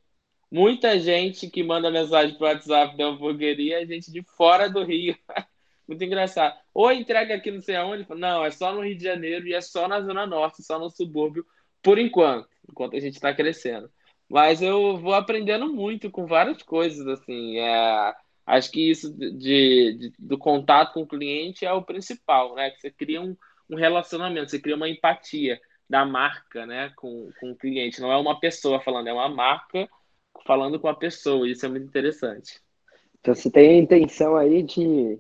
muita 0.52 1.00
gente 1.00 1.50
que 1.50 1.64
manda 1.64 1.90
mensagem 1.90 2.38
pro 2.38 2.46
WhatsApp 2.46 2.96
da 2.98 3.06
hamburgueria 3.06 3.82
é 3.82 3.86
gente 3.88 4.12
de 4.12 4.22
fora 4.38 4.70
do 4.70 4.84
Rio. 4.84 5.18
Muito 5.88 6.04
engraçado. 6.04 6.56
Ou 6.72 6.92
entrega 6.92 7.34
aqui 7.34 7.50
não 7.50 7.62
sei 7.62 7.78
aonde, 7.78 8.06
não, 8.16 8.46
é 8.46 8.52
só 8.52 8.72
no 8.72 8.82
Rio 8.82 8.96
de 8.96 9.04
Janeiro 9.06 9.48
e 9.48 9.56
é 9.56 9.62
só 9.62 9.88
na 9.88 10.02
Zona 10.02 10.28
Norte, 10.28 10.62
só 10.62 10.78
no 10.78 10.92
subúrbio, 10.92 11.44
por 11.82 11.98
enquanto, 11.98 12.48
enquanto 12.70 12.96
a 12.96 13.00
gente 13.00 13.16
está 13.16 13.34
crescendo. 13.34 13.92
Mas 14.30 14.62
eu 14.62 14.98
vou 14.98 15.16
aprendendo 15.16 15.68
muito 15.74 16.12
com 16.12 16.28
várias 16.28 16.62
coisas, 16.62 17.08
assim. 17.08 17.58
É, 17.58 18.16
acho 18.46 18.72
que 18.72 18.90
isso 18.90 19.12
de, 19.14 19.32
de, 19.98 20.14
do 20.20 20.38
contato 20.38 20.94
com 20.94 21.02
o 21.02 21.08
cliente 21.08 21.66
é 21.66 21.74
o 21.74 21.84
principal, 21.84 22.56
né? 22.56 22.70
Que 22.72 22.82
você 22.82 22.92
cria 22.92 23.22
um, 23.22 23.36
um 23.70 23.76
relacionamento, 23.76 24.52
você 24.52 24.60
cria 24.60 24.76
uma 24.76 24.90
empatia 24.90 25.60
da 25.90 26.04
marca, 26.04 26.66
né, 26.66 26.92
com, 26.96 27.30
com 27.40 27.52
o 27.52 27.56
cliente. 27.56 28.02
Não 28.02 28.12
é 28.12 28.18
uma 28.18 28.40
pessoa 28.40 28.82
falando, 28.82 29.08
é 29.08 29.14
uma 29.14 29.30
marca 29.30 29.88
falando 30.46 30.80
com 30.80 30.88
a 30.88 30.96
pessoa. 30.96 31.48
Isso 31.48 31.66
é 31.66 31.70
muito 31.70 31.88
interessante. 31.88 32.60
Então 33.20 33.34
você 33.34 33.50
tem 33.50 33.70
a 33.70 33.78
intenção 33.78 34.36
aí 34.36 34.64
de 34.64 35.20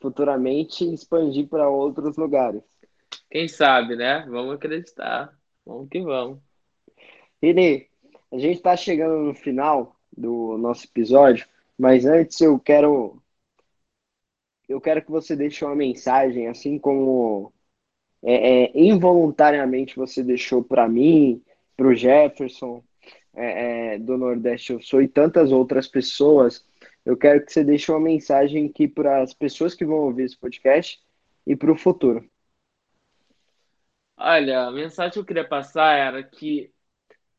futuramente 0.00 0.84
expandir 0.84 1.48
para 1.48 1.68
outros 1.68 2.16
lugares. 2.16 2.62
Quem 3.30 3.48
sabe, 3.48 3.96
né? 3.96 4.24
Vamos 4.28 4.54
acreditar. 4.54 5.32
Vamos 5.64 5.88
que 5.88 6.00
vamos. 6.00 6.40
Renê, 7.42 7.88
a 8.32 8.38
gente 8.38 8.56
está 8.56 8.76
chegando 8.76 9.18
no 9.18 9.34
final 9.34 9.96
do 10.14 10.56
nosso 10.58 10.86
episódio, 10.86 11.46
mas 11.78 12.04
antes 12.04 12.40
eu 12.40 12.58
quero 12.58 13.22
eu 14.68 14.80
quero 14.80 15.02
que 15.02 15.10
você 15.10 15.34
deixe 15.34 15.64
uma 15.64 15.74
mensagem, 15.74 16.46
assim 16.48 16.78
como 16.78 17.52
é, 18.22 18.64
é, 18.64 18.72
involuntariamente 18.78 19.96
você 19.96 20.22
deixou 20.22 20.62
para 20.62 20.88
mim, 20.88 21.42
para 21.76 21.86
o 21.86 21.94
Jefferson 21.94 22.84
é, 23.34 23.94
é, 23.94 23.98
do 23.98 24.18
Nordeste 24.18 24.72
Eu 24.72 24.82
Sou 24.82 25.00
e 25.00 25.08
tantas 25.08 25.52
outras 25.52 25.88
pessoas. 25.88 26.64
Eu 27.04 27.16
quero 27.16 27.44
que 27.44 27.52
você 27.52 27.64
deixe 27.64 27.90
uma 27.90 28.00
mensagem 28.00 28.66
aqui 28.66 28.86
para 28.86 29.22
as 29.22 29.32
pessoas 29.32 29.74
que 29.74 29.86
vão 29.86 29.98
ouvir 29.98 30.24
esse 30.24 30.36
podcast 30.36 31.00
e 31.46 31.56
para 31.56 31.72
o 31.72 31.76
futuro. 31.76 32.28
Olha, 34.16 34.66
a 34.66 34.70
mensagem 34.72 35.12
que 35.12 35.18
eu 35.20 35.24
queria 35.24 35.48
passar 35.48 35.96
era 35.96 36.22
que 36.22 36.70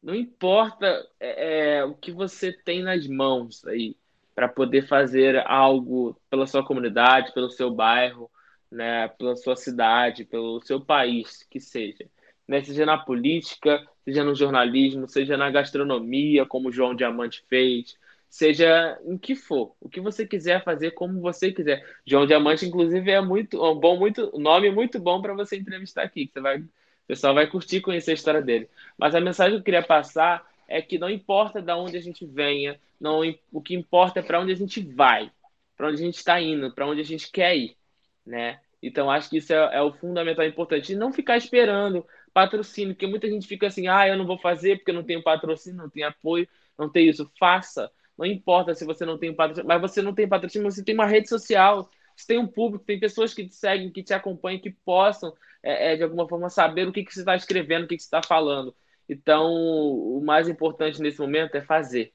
não 0.02 0.16
importa 0.16 1.06
é, 1.20 1.78
é 1.78 1.84
o 1.84 1.94
que 1.94 2.12
você 2.12 2.54
tem 2.54 2.82
nas 2.82 3.06
mãos 3.06 3.64
aí 3.66 3.98
para 4.40 4.48
poder 4.48 4.88
fazer 4.88 5.44
algo 5.46 6.16
pela 6.30 6.48
sua 6.48 6.64
comunidade, 6.64 7.34
pelo 7.34 7.50
seu 7.50 7.70
bairro, 7.70 8.32
né, 8.72 9.10
pela 9.10 9.36
sua 9.36 9.54
cidade, 9.58 10.24
pelo 10.24 10.62
seu 10.62 10.80
país, 10.80 11.46
que 11.50 11.60
seja. 11.60 12.06
Né, 12.48 12.64
seja 12.64 12.86
na 12.86 12.98
política, 12.98 13.86
seja 14.06 14.24
no 14.24 14.34
jornalismo, 14.34 15.10
seja 15.10 15.36
na 15.36 15.52
gastronomia, 15.52 16.46
como 16.46 16.70
o 16.70 16.72
João 16.72 16.96
Diamante 16.96 17.44
fez, 17.50 17.98
seja 18.30 18.98
em 19.04 19.18
que 19.18 19.36
for, 19.36 19.76
o 19.78 19.90
que 19.90 20.00
você 20.00 20.26
quiser 20.26 20.64
fazer, 20.64 20.92
como 20.92 21.20
você 21.20 21.52
quiser. 21.52 21.86
João 22.06 22.26
Diamante, 22.26 22.66
inclusive, 22.66 23.12
é 23.12 23.20
muito 23.20 23.62
um 23.62 23.76
bom, 23.76 24.00
muito 24.00 24.32
nome 24.40 24.72
muito 24.72 25.02
bom 25.02 25.22
para 25.22 25.34
você 25.34 25.58
entrevistar 25.58 26.04
aqui, 26.04 26.28
que 26.28 26.32
você 26.32 26.40
vai 26.40 26.64
pessoal 27.06 27.34
vai 27.34 27.46
curtir 27.46 27.82
conhecer 27.82 28.12
a 28.12 28.14
história 28.14 28.42
dele. 28.42 28.70
Mas 28.98 29.14
a 29.16 29.20
mensagem 29.20 29.56
que 29.56 29.60
eu 29.60 29.64
queria 29.66 29.84
passar 29.84 30.48
é 30.70 30.82
que 30.82 31.00
não 31.00 31.10
importa 31.10 31.62
de 31.62 31.74
onde 31.74 31.98
a 31.98 32.02
gente 32.02 32.26
venha, 32.26 32.80
não, 33.00 33.22
o 33.52 33.62
que 33.62 33.74
importa 33.74 34.20
é 34.20 34.24
para 34.24 34.40
onde 34.40 34.52
a 34.52 34.56
gente 34.56 34.80
vai, 34.82 35.32
para 35.76 35.88
onde 35.88 36.02
a 36.02 36.06
gente 36.06 36.18
está 36.18 36.40
indo, 36.40 36.72
para 36.74 36.88
onde 36.88 37.02
a 37.02 37.06
gente 37.06 37.32
quer 37.32 37.58
ir, 37.58 37.76
né? 38.26 38.60
Então 38.82 39.10
acho 39.10 39.30
que 39.30 39.38
isso 39.38 39.52
é, 39.52 39.78
é 39.78 39.82
o 39.82 39.92
fundamental 39.92 40.46
importante. 40.46 40.94
E 40.94 40.96
não 40.96 41.12
ficar 41.12 41.38
esperando 41.38 42.06
patrocínio, 42.34 42.94
porque 42.94 43.08
muita 43.08 43.28
gente 43.28 43.48
fica 43.48 43.68
assim, 43.68 43.88
ah, 43.88 44.08
eu 44.08 44.18
não 44.18 44.28
vou 44.28 44.38
fazer 44.38 44.78
porque 44.78 44.92
não 44.92 45.04
tenho 45.04 45.24
patrocínio, 45.24 45.78
não 45.78 45.90
tenho 45.90 46.08
apoio, 46.08 46.48
não 46.78 46.90
tenho 46.90 47.10
isso. 47.10 47.30
Faça. 47.40 47.92
Não 48.18 48.26
importa 48.26 48.76
se 48.76 48.86
você 48.86 49.06
não 49.06 49.18
tem 49.18 49.34
patrocínio, 49.34 49.68
mas 49.68 49.82
você 49.82 50.02
não 50.02 50.14
tem 50.14 50.28
patrocínio, 50.28 50.70
você 50.70 50.84
tem 50.84 50.94
uma 50.94 51.06
rede 51.06 51.28
social, 51.30 51.90
você 52.16 52.28
tem 52.28 52.38
um 52.38 52.48
público, 52.48 52.86
tem 52.86 53.00
pessoas 53.00 53.34
que 53.34 53.48
te 53.48 53.56
seguem, 53.56 53.92
que 53.92 54.04
te 54.04 54.14
acompanham, 54.14 54.62
que 54.62 54.70
possam, 54.70 55.34
é, 55.64 55.94
é, 55.94 55.96
de 55.98 56.04
alguma 56.04 56.28
forma, 56.28 56.50
saber 56.50 56.88
o 56.88 56.92
que, 56.92 57.04
que 57.04 57.14
você 57.14 57.22
está 57.22 57.36
escrevendo, 57.36 57.86
o 57.86 57.88
que, 57.88 57.96
que 57.96 58.04
você 58.04 58.08
está 58.08 58.22
falando. 58.22 58.76
Então, 59.10 59.52
o 59.52 60.22
mais 60.24 60.48
importante 60.48 61.02
nesse 61.02 61.20
momento 61.20 61.56
é 61.56 61.62
fazer. 61.62 62.14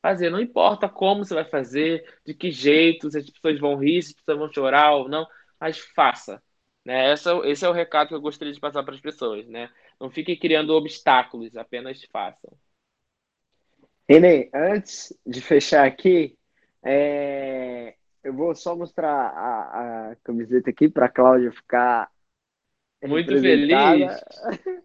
Fazer, 0.00 0.30
não 0.30 0.40
importa 0.40 0.88
como 0.88 1.24
você 1.24 1.34
vai 1.34 1.44
fazer, 1.44 2.04
de 2.24 2.32
que 2.32 2.52
jeito, 2.52 3.10
se 3.10 3.18
as 3.18 3.28
pessoas 3.28 3.58
vão 3.58 3.76
rir, 3.76 4.02
se 4.02 4.10
as 4.10 4.14
pessoas 4.14 4.38
vão 4.38 4.52
chorar 4.52 4.94
ou 4.94 5.08
não, 5.08 5.26
mas 5.60 5.78
faça. 5.78 6.40
Né? 6.84 7.12
Esse, 7.12 7.28
é, 7.28 7.50
esse 7.50 7.64
é 7.64 7.68
o 7.68 7.72
recado 7.72 8.08
que 8.08 8.14
eu 8.14 8.20
gostaria 8.20 8.54
de 8.54 8.60
passar 8.60 8.84
para 8.84 8.94
as 8.94 9.00
pessoas. 9.00 9.46
Né? 9.48 9.68
Não 10.00 10.08
fiquem 10.08 10.38
criando 10.38 10.70
obstáculos, 10.70 11.56
apenas 11.56 12.00
façam. 12.12 12.56
Renê, 14.08 14.48
antes 14.54 15.12
de 15.26 15.40
fechar 15.40 15.84
aqui, 15.84 16.38
é... 16.84 17.96
Eu 18.22 18.34
vou 18.34 18.54
só 18.56 18.74
mostrar 18.74 19.08
a, 19.08 20.10
a 20.10 20.16
camiseta 20.16 20.70
aqui 20.70 20.88
para 20.88 21.06
a 21.06 21.08
Cláudia 21.08 21.52
ficar 21.52 22.10
muito 23.06 23.40
feliz. 23.40 24.24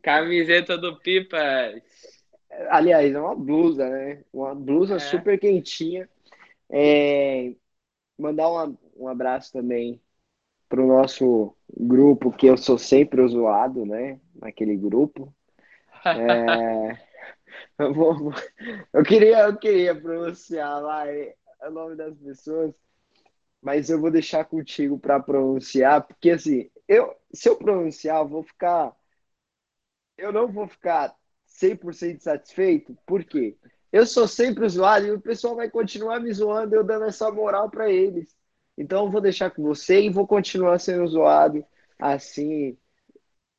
Camiseta 0.01 0.77
do 0.77 0.97
Pipas. 0.97 1.81
Aliás, 2.69 3.13
é 3.13 3.19
uma 3.19 3.35
blusa, 3.35 3.89
né? 3.89 4.23
Uma 4.31 4.53
blusa 4.53 4.95
é. 4.95 4.99
super 4.99 5.39
quentinha. 5.39 6.09
É... 6.69 7.53
Mandar 8.17 8.49
uma, 8.49 8.77
um 8.95 9.07
abraço 9.07 9.51
também 9.51 9.99
para 10.69 10.81
o 10.81 10.87
nosso 10.87 11.55
grupo, 11.69 12.31
que 12.31 12.47
eu 12.47 12.57
sou 12.57 12.77
sempre 12.77 13.21
o 13.21 13.27
zoado, 13.27 13.85
né? 13.85 14.19
Naquele 14.35 14.75
grupo. 14.77 15.33
É... 16.05 16.97
eu, 17.77 17.93
vou... 17.93 18.33
eu, 18.93 19.03
queria, 19.03 19.39
eu 19.41 19.57
queria 19.57 19.93
pronunciar 19.93 20.81
lá 20.81 21.07
é, 21.07 21.35
o 21.63 21.71
nome 21.71 21.95
das 21.95 22.17
pessoas, 22.17 22.73
mas 23.61 23.89
eu 23.89 23.99
vou 23.99 24.09
deixar 24.09 24.45
contigo 24.45 24.97
para 24.97 25.19
pronunciar, 25.19 26.01
porque 26.01 26.31
assim, 26.31 26.69
eu, 26.91 27.15
se 27.33 27.47
eu 27.47 27.55
pronunciar, 27.55 28.27
vou 28.27 28.43
ficar. 28.43 28.93
Eu 30.17 30.33
não 30.33 30.51
vou 30.51 30.67
ficar 30.67 31.15
100% 31.45 32.19
satisfeito, 32.19 32.97
por 33.05 33.23
quê? 33.23 33.57
Eu 33.91 34.05
sou 34.05 34.27
sempre 34.27 34.67
zoado 34.67 35.07
e 35.07 35.11
o 35.11 35.21
pessoal 35.21 35.55
vai 35.55 35.69
continuar 35.69 36.19
me 36.19 36.33
zoando, 36.33 36.75
eu 36.75 36.83
dando 36.83 37.05
essa 37.05 37.31
moral 37.31 37.69
para 37.69 37.89
eles. 37.89 38.35
Então 38.77 39.05
eu 39.05 39.11
vou 39.11 39.21
deixar 39.21 39.51
com 39.51 39.63
você 39.63 40.01
e 40.01 40.09
vou 40.09 40.27
continuar 40.27 40.79
sendo 40.79 41.07
zoado 41.07 41.65
assim 41.97 42.77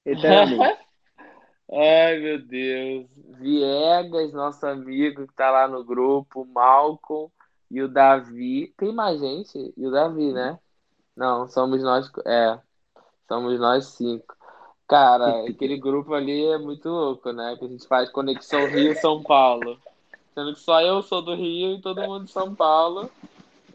eternamente. 0.04 0.78
Ai, 1.72 2.18
meu 2.18 2.46
Deus. 2.46 3.06
Viegas, 3.38 4.32
nosso 4.34 4.66
amigo 4.66 5.26
que 5.26 5.34
tá 5.34 5.50
lá 5.50 5.66
no 5.66 5.82
grupo, 5.82 6.44
Malcolm 6.44 7.32
e 7.70 7.80
o 7.80 7.88
Davi. 7.88 8.74
Tem 8.76 8.92
mais 8.92 9.18
gente? 9.18 9.72
E 9.74 9.86
o 9.86 9.90
Davi, 9.90 10.32
né? 10.34 10.58
Não, 11.16 11.48
somos 11.48 11.82
nós. 11.82 12.10
É, 12.26 12.60
somos 13.28 13.58
nós 13.58 13.86
cinco. 13.86 14.36
Cara, 14.88 15.44
aquele 15.48 15.78
grupo 15.78 16.14
ali 16.14 16.44
é 16.46 16.58
muito 16.58 16.88
louco, 16.88 17.32
né? 17.32 17.56
Que 17.58 17.64
a 17.64 17.68
gente 17.68 17.86
faz 17.86 18.10
conexão 18.10 18.66
Rio-São 18.66 19.22
Paulo. 19.22 19.78
Sendo 20.34 20.54
que 20.54 20.60
só 20.60 20.80
eu 20.80 21.02
sou 21.02 21.22
do 21.22 21.34
Rio 21.34 21.76
e 21.76 21.80
todo 21.80 22.02
mundo 22.02 22.24
de 22.24 22.30
São 22.30 22.54
Paulo. 22.54 23.10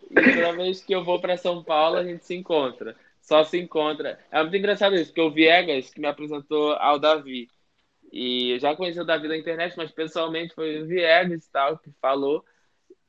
E 0.10 0.16
toda 0.16 0.54
vez 0.54 0.84
que 0.84 0.94
eu 0.94 1.04
vou 1.04 1.20
para 1.20 1.38
São 1.38 1.64
Paulo, 1.64 1.98
a 1.98 2.04
gente 2.04 2.26
se 2.26 2.36
encontra. 2.36 2.96
Só 3.22 3.44
se 3.44 3.60
encontra. 3.60 4.20
É 4.32 4.42
muito 4.42 4.56
engraçado 4.56 4.96
isso, 4.96 5.08
porque 5.08 5.22
o 5.22 5.32
Viegas 5.32 5.90
que 5.90 6.00
me 6.00 6.08
apresentou 6.08 6.74
ao 6.74 6.98
Davi. 6.98 7.50
E 8.12 8.52
eu 8.52 8.60
já 8.60 8.76
conheci 8.76 9.00
o 9.00 9.06
Davi 9.06 9.28
da 9.28 9.38
internet, 9.38 9.76
mas 9.76 9.92
pessoalmente 9.92 10.56
foi 10.56 10.82
o 10.82 10.88
Viegas 10.88 11.46
e 11.46 11.52
tal 11.52 11.78
que 11.78 11.92
falou. 12.02 12.44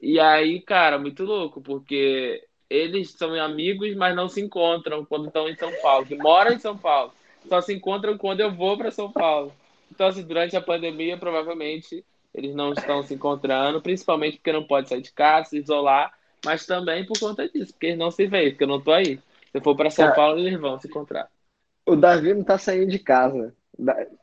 E 0.01 0.19
aí, 0.19 0.61
cara, 0.61 0.99
muito 0.99 1.25
louco, 1.25 1.61
porque 1.61 2.48
eles 2.71 3.13
são 3.13 3.35
amigos, 3.35 3.95
mas 3.95 4.15
não 4.15 4.29
se 4.29 4.41
encontram 4.41 5.05
quando 5.05 5.27
estão 5.27 5.49
em 5.49 5.57
São 5.57 5.73
Paulo, 5.81 6.07
que 6.07 6.15
moram 6.17 6.53
em 6.53 6.59
São 6.59 6.77
Paulo. 6.77 7.13
Só 7.49 7.61
se 7.61 7.75
encontram 7.75 8.19
quando 8.19 8.41
eu 8.41 8.53
vou 8.53 8.77
para 8.77 8.91
São 8.91 9.11
Paulo. 9.11 9.53
Então, 9.91 10.07
assim, 10.07 10.23
durante 10.23 10.57
a 10.57 10.61
pandemia, 10.61 11.17
provavelmente 11.17 12.05
eles 12.35 12.55
não 12.55 12.73
estão 12.73 13.03
se 13.03 13.15
encontrando, 13.15 13.81
principalmente 13.81 14.37
porque 14.37 14.53
não 14.53 14.65
pode 14.65 14.89
sair 14.89 15.01
de 15.01 15.13
casa, 15.13 15.51
se 15.51 15.59
isolar, 15.59 16.13
mas 16.45 16.67
também 16.67 17.07
por 17.07 17.19
conta 17.19 17.49
disso, 17.49 17.73
porque 17.73 17.87
eles 17.87 17.99
não 17.99 18.11
se 18.11 18.27
veem, 18.27 18.51
porque 18.51 18.65
eu 18.65 18.69
não 18.69 18.81
tô 18.81 18.93
aí. 18.93 19.17
Se 19.51 19.55
eu 19.55 19.63
for 19.63 19.75
para 19.75 19.91
São 19.91 20.13
Paulo, 20.13 20.39
eles 20.39 20.61
vão 20.61 20.79
se 20.79 20.87
encontrar. 20.87 21.29
O 21.87 21.97
Davi 21.97 22.35
não 22.35 22.45
tá 22.45 22.59
saindo 22.59 22.91
de 22.91 22.99
casa. 22.99 23.55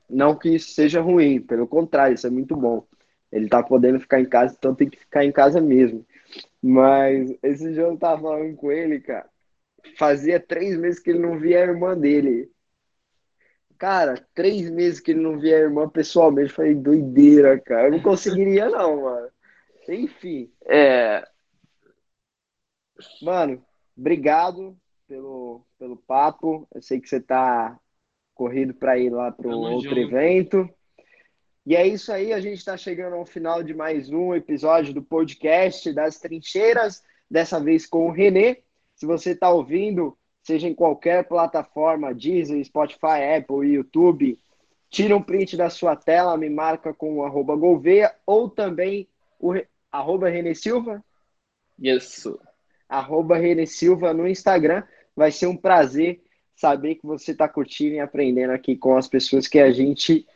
Não 0.08 0.36
que 0.36 0.50
isso 0.50 0.72
seja 0.72 1.02
ruim, 1.02 1.42
pelo 1.42 1.68
contrário, 1.68 2.14
isso 2.14 2.28
é 2.28 2.30
muito 2.30 2.56
bom. 2.56 2.86
Ele 3.32 3.50
tá 3.50 3.64
podendo 3.64 4.00
ficar 4.00 4.22
em 4.22 4.26
casa, 4.26 4.56
então 4.58 4.76
tem 4.76 4.88
que 4.88 5.00
ficar 5.00 5.26
em 5.26 5.32
casa 5.32 5.60
mesmo. 5.60 6.06
Mas 6.68 7.32
esse 7.44 7.72
dia 7.74 7.84
eu 7.84 7.96
tava 7.96 8.24
falando 8.24 8.56
com 8.56 8.72
ele, 8.72 9.00
cara. 9.00 9.30
Fazia 10.00 10.40
três 10.40 10.76
meses 10.76 11.00
que 11.00 11.12
ele 11.12 11.20
não 11.20 11.38
via 11.38 11.60
a 11.60 11.68
irmã 11.68 11.96
dele. 11.96 12.52
Cara, 13.78 14.16
três 14.34 14.68
meses 14.72 15.00
que 15.00 15.12
ele 15.12 15.22
não 15.22 15.38
via 15.38 15.58
a 15.58 15.60
irmã 15.60 15.88
pessoalmente. 15.88 16.52
Falei, 16.52 16.74
doideira, 16.74 17.60
cara. 17.60 17.90
Eu 17.90 17.92
não 17.92 18.02
conseguiria, 18.02 18.68
não, 18.72 19.04
mano. 19.04 19.30
Enfim. 19.88 20.52
É. 20.66 21.24
Mano, 23.22 23.64
obrigado 23.96 24.76
pelo, 25.08 25.64
pelo 25.78 25.98
papo. 25.98 26.68
Eu 26.74 26.82
sei 26.82 27.00
que 27.00 27.08
você 27.08 27.22
tá 27.22 27.80
corrido 28.34 28.74
para 28.74 28.98
ir 28.98 29.12
lá 29.12 29.32
pro 29.32 29.52
Tamo 29.52 29.62
outro 29.62 29.90
junto. 29.90 30.02
evento. 30.02 30.70
E 31.66 31.76
é 31.76 31.88
isso 31.88 32.12
aí, 32.12 32.32
a 32.32 32.40
gente 32.40 32.60
está 32.60 32.78
chegando 32.78 33.16
ao 33.16 33.26
final 33.26 33.64
de 33.64 33.74
mais 33.74 34.12
um 34.12 34.36
episódio 34.36 34.94
do 34.94 35.02
podcast 35.02 35.92
das 35.92 36.20
trincheiras, 36.20 37.04
dessa 37.30 37.60
vez 37.60 37.88
com 37.88 38.06
o 38.06 38.12
Renê. 38.12 38.62
Se 38.96 39.04
você 39.04 39.32
está 39.32 39.50
ouvindo, 39.50 40.16
seja 40.44 40.68
em 40.68 40.76
qualquer 40.76 41.28
plataforma, 41.28 42.14
Deezer, 42.14 42.64
Spotify, 42.64 43.40
Apple, 43.40 43.68
YouTube, 43.68 44.38
tira 44.92 45.18
um 45.18 45.24
print 45.24 45.58
da 45.58 45.68
sua 45.72 45.96
tela, 45.96 46.38
me 46.38 46.52
marca 46.52 46.94
com 46.94 47.18
o 47.18 47.24
arroba 47.24 47.56
Gouveia 47.56 48.14
ou 48.28 48.48
também 48.48 49.10
o 49.40 49.54
arroba 49.92 50.30
Renê 50.30 50.54
Silva. 50.54 51.04
Isso. 51.80 52.40
Arroba 52.88 53.38
Renê 53.38 53.66
Silva 53.66 54.14
no 54.14 54.28
Instagram. 54.28 54.84
Vai 55.16 55.32
ser 55.32 55.48
um 55.48 55.58
prazer 55.58 56.22
saber 56.56 56.94
que 56.94 57.08
você 57.08 57.32
está 57.32 57.50
curtindo 57.50 57.96
e 57.96 58.00
aprendendo 58.00 58.52
aqui 58.52 58.78
com 58.78 58.96
as 58.96 59.08
pessoas 59.08 59.48
que 59.48 59.58
a 59.58 59.72
gente 59.72 60.28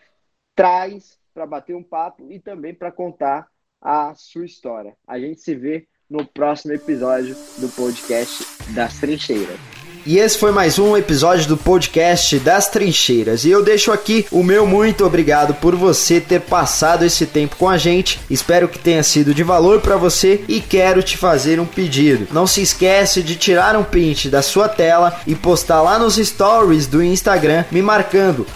traz 0.55 1.18
para 1.39 1.45
bater 1.45 1.73
um 1.73 1.83
papo 1.83 2.29
e 2.29 2.37
também 2.37 2.73
para 2.73 2.91
contar 2.91 3.47
a 3.81 4.13
sua 4.13 4.45
história. 4.45 4.97
A 5.07 5.17
gente 5.17 5.39
se 5.39 5.55
vê 5.55 5.87
no 6.09 6.25
próximo 6.25 6.73
episódio 6.73 7.33
do 7.59 7.69
podcast 7.69 8.43
das 8.73 8.99
Trincheiras. 8.99 9.78
E 10.10 10.18
esse 10.18 10.39
foi 10.39 10.51
mais 10.51 10.80
um 10.80 10.97
episódio 10.97 11.47
do 11.47 11.55
podcast 11.55 12.39
das 12.39 12.68
Trincheiras. 12.68 13.45
E 13.45 13.51
eu 13.51 13.64
deixo 13.64 13.91
aqui 13.91 14.26
o 14.32 14.41
meu 14.41 14.66
muito 14.66 15.05
obrigado 15.05 15.53
por 15.53 15.76
você 15.76 16.20
ter 16.20 16.41
passado 16.41 17.05
esse 17.05 17.28
tempo 17.28 17.55
com 17.57 17.70
a 17.70 17.78
gente. 17.78 18.20
Espero 18.28 18.68
que 18.68 18.80
tenha 18.80 19.03
sido 19.03 19.36
de 19.36 19.43
valor 19.43 19.82
para 19.82 19.97
você 19.97 20.43
e 20.47 20.60
quero 20.60 21.03
te 21.03 21.16
fazer 21.16 21.60
um 21.60 21.66
pedido. 21.68 22.28
Não 22.32 22.47
se 22.47 22.60
esquece 22.60 23.22
de 23.22 23.36
tirar 23.36 23.76
um 23.76 23.84
print 23.84 24.30
da 24.30 24.41
sua 24.41 24.68
tela 24.68 25.16
e 25.28 25.36
postar 25.36 25.84
lá 25.84 25.99
nos 25.99 26.16
stories 26.16 26.88
do 26.88 27.03
Instagram 27.03 27.66
me 27.70 27.84
marcando 27.84 28.47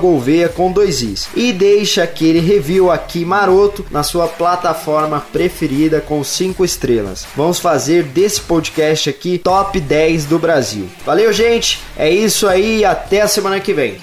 @golveia 0.00 0.48
com 0.48 0.72
dois 0.72 1.00
i's. 1.00 1.28
E 1.32 1.52
deixa 1.52 2.02
aquele 2.02 2.40
review 2.40 2.90
aqui 2.90 3.24
maroto 3.24 3.86
na 3.88 4.02
sua 4.02 4.26
plataforma 4.26 5.24
preferida 5.32 6.00
com 6.00 6.24
cinco 6.24 6.64
estrelas. 6.64 7.24
Vamos 7.36 7.60
fazer 7.60 8.02
desse 8.02 8.40
podcast 8.40 9.08
aqui 9.08 9.38
top 9.38 9.78
10 9.78 10.24
do 10.24 10.40
Brasil. 10.40 10.87
Valeu, 11.04 11.32
gente. 11.32 11.80
É 11.96 12.10
isso 12.10 12.46
aí. 12.48 12.84
Até 12.84 13.20
a 13.20 13.28
semana 13.28 13.60
que 13.60 13.72
vem. 13.72 13.98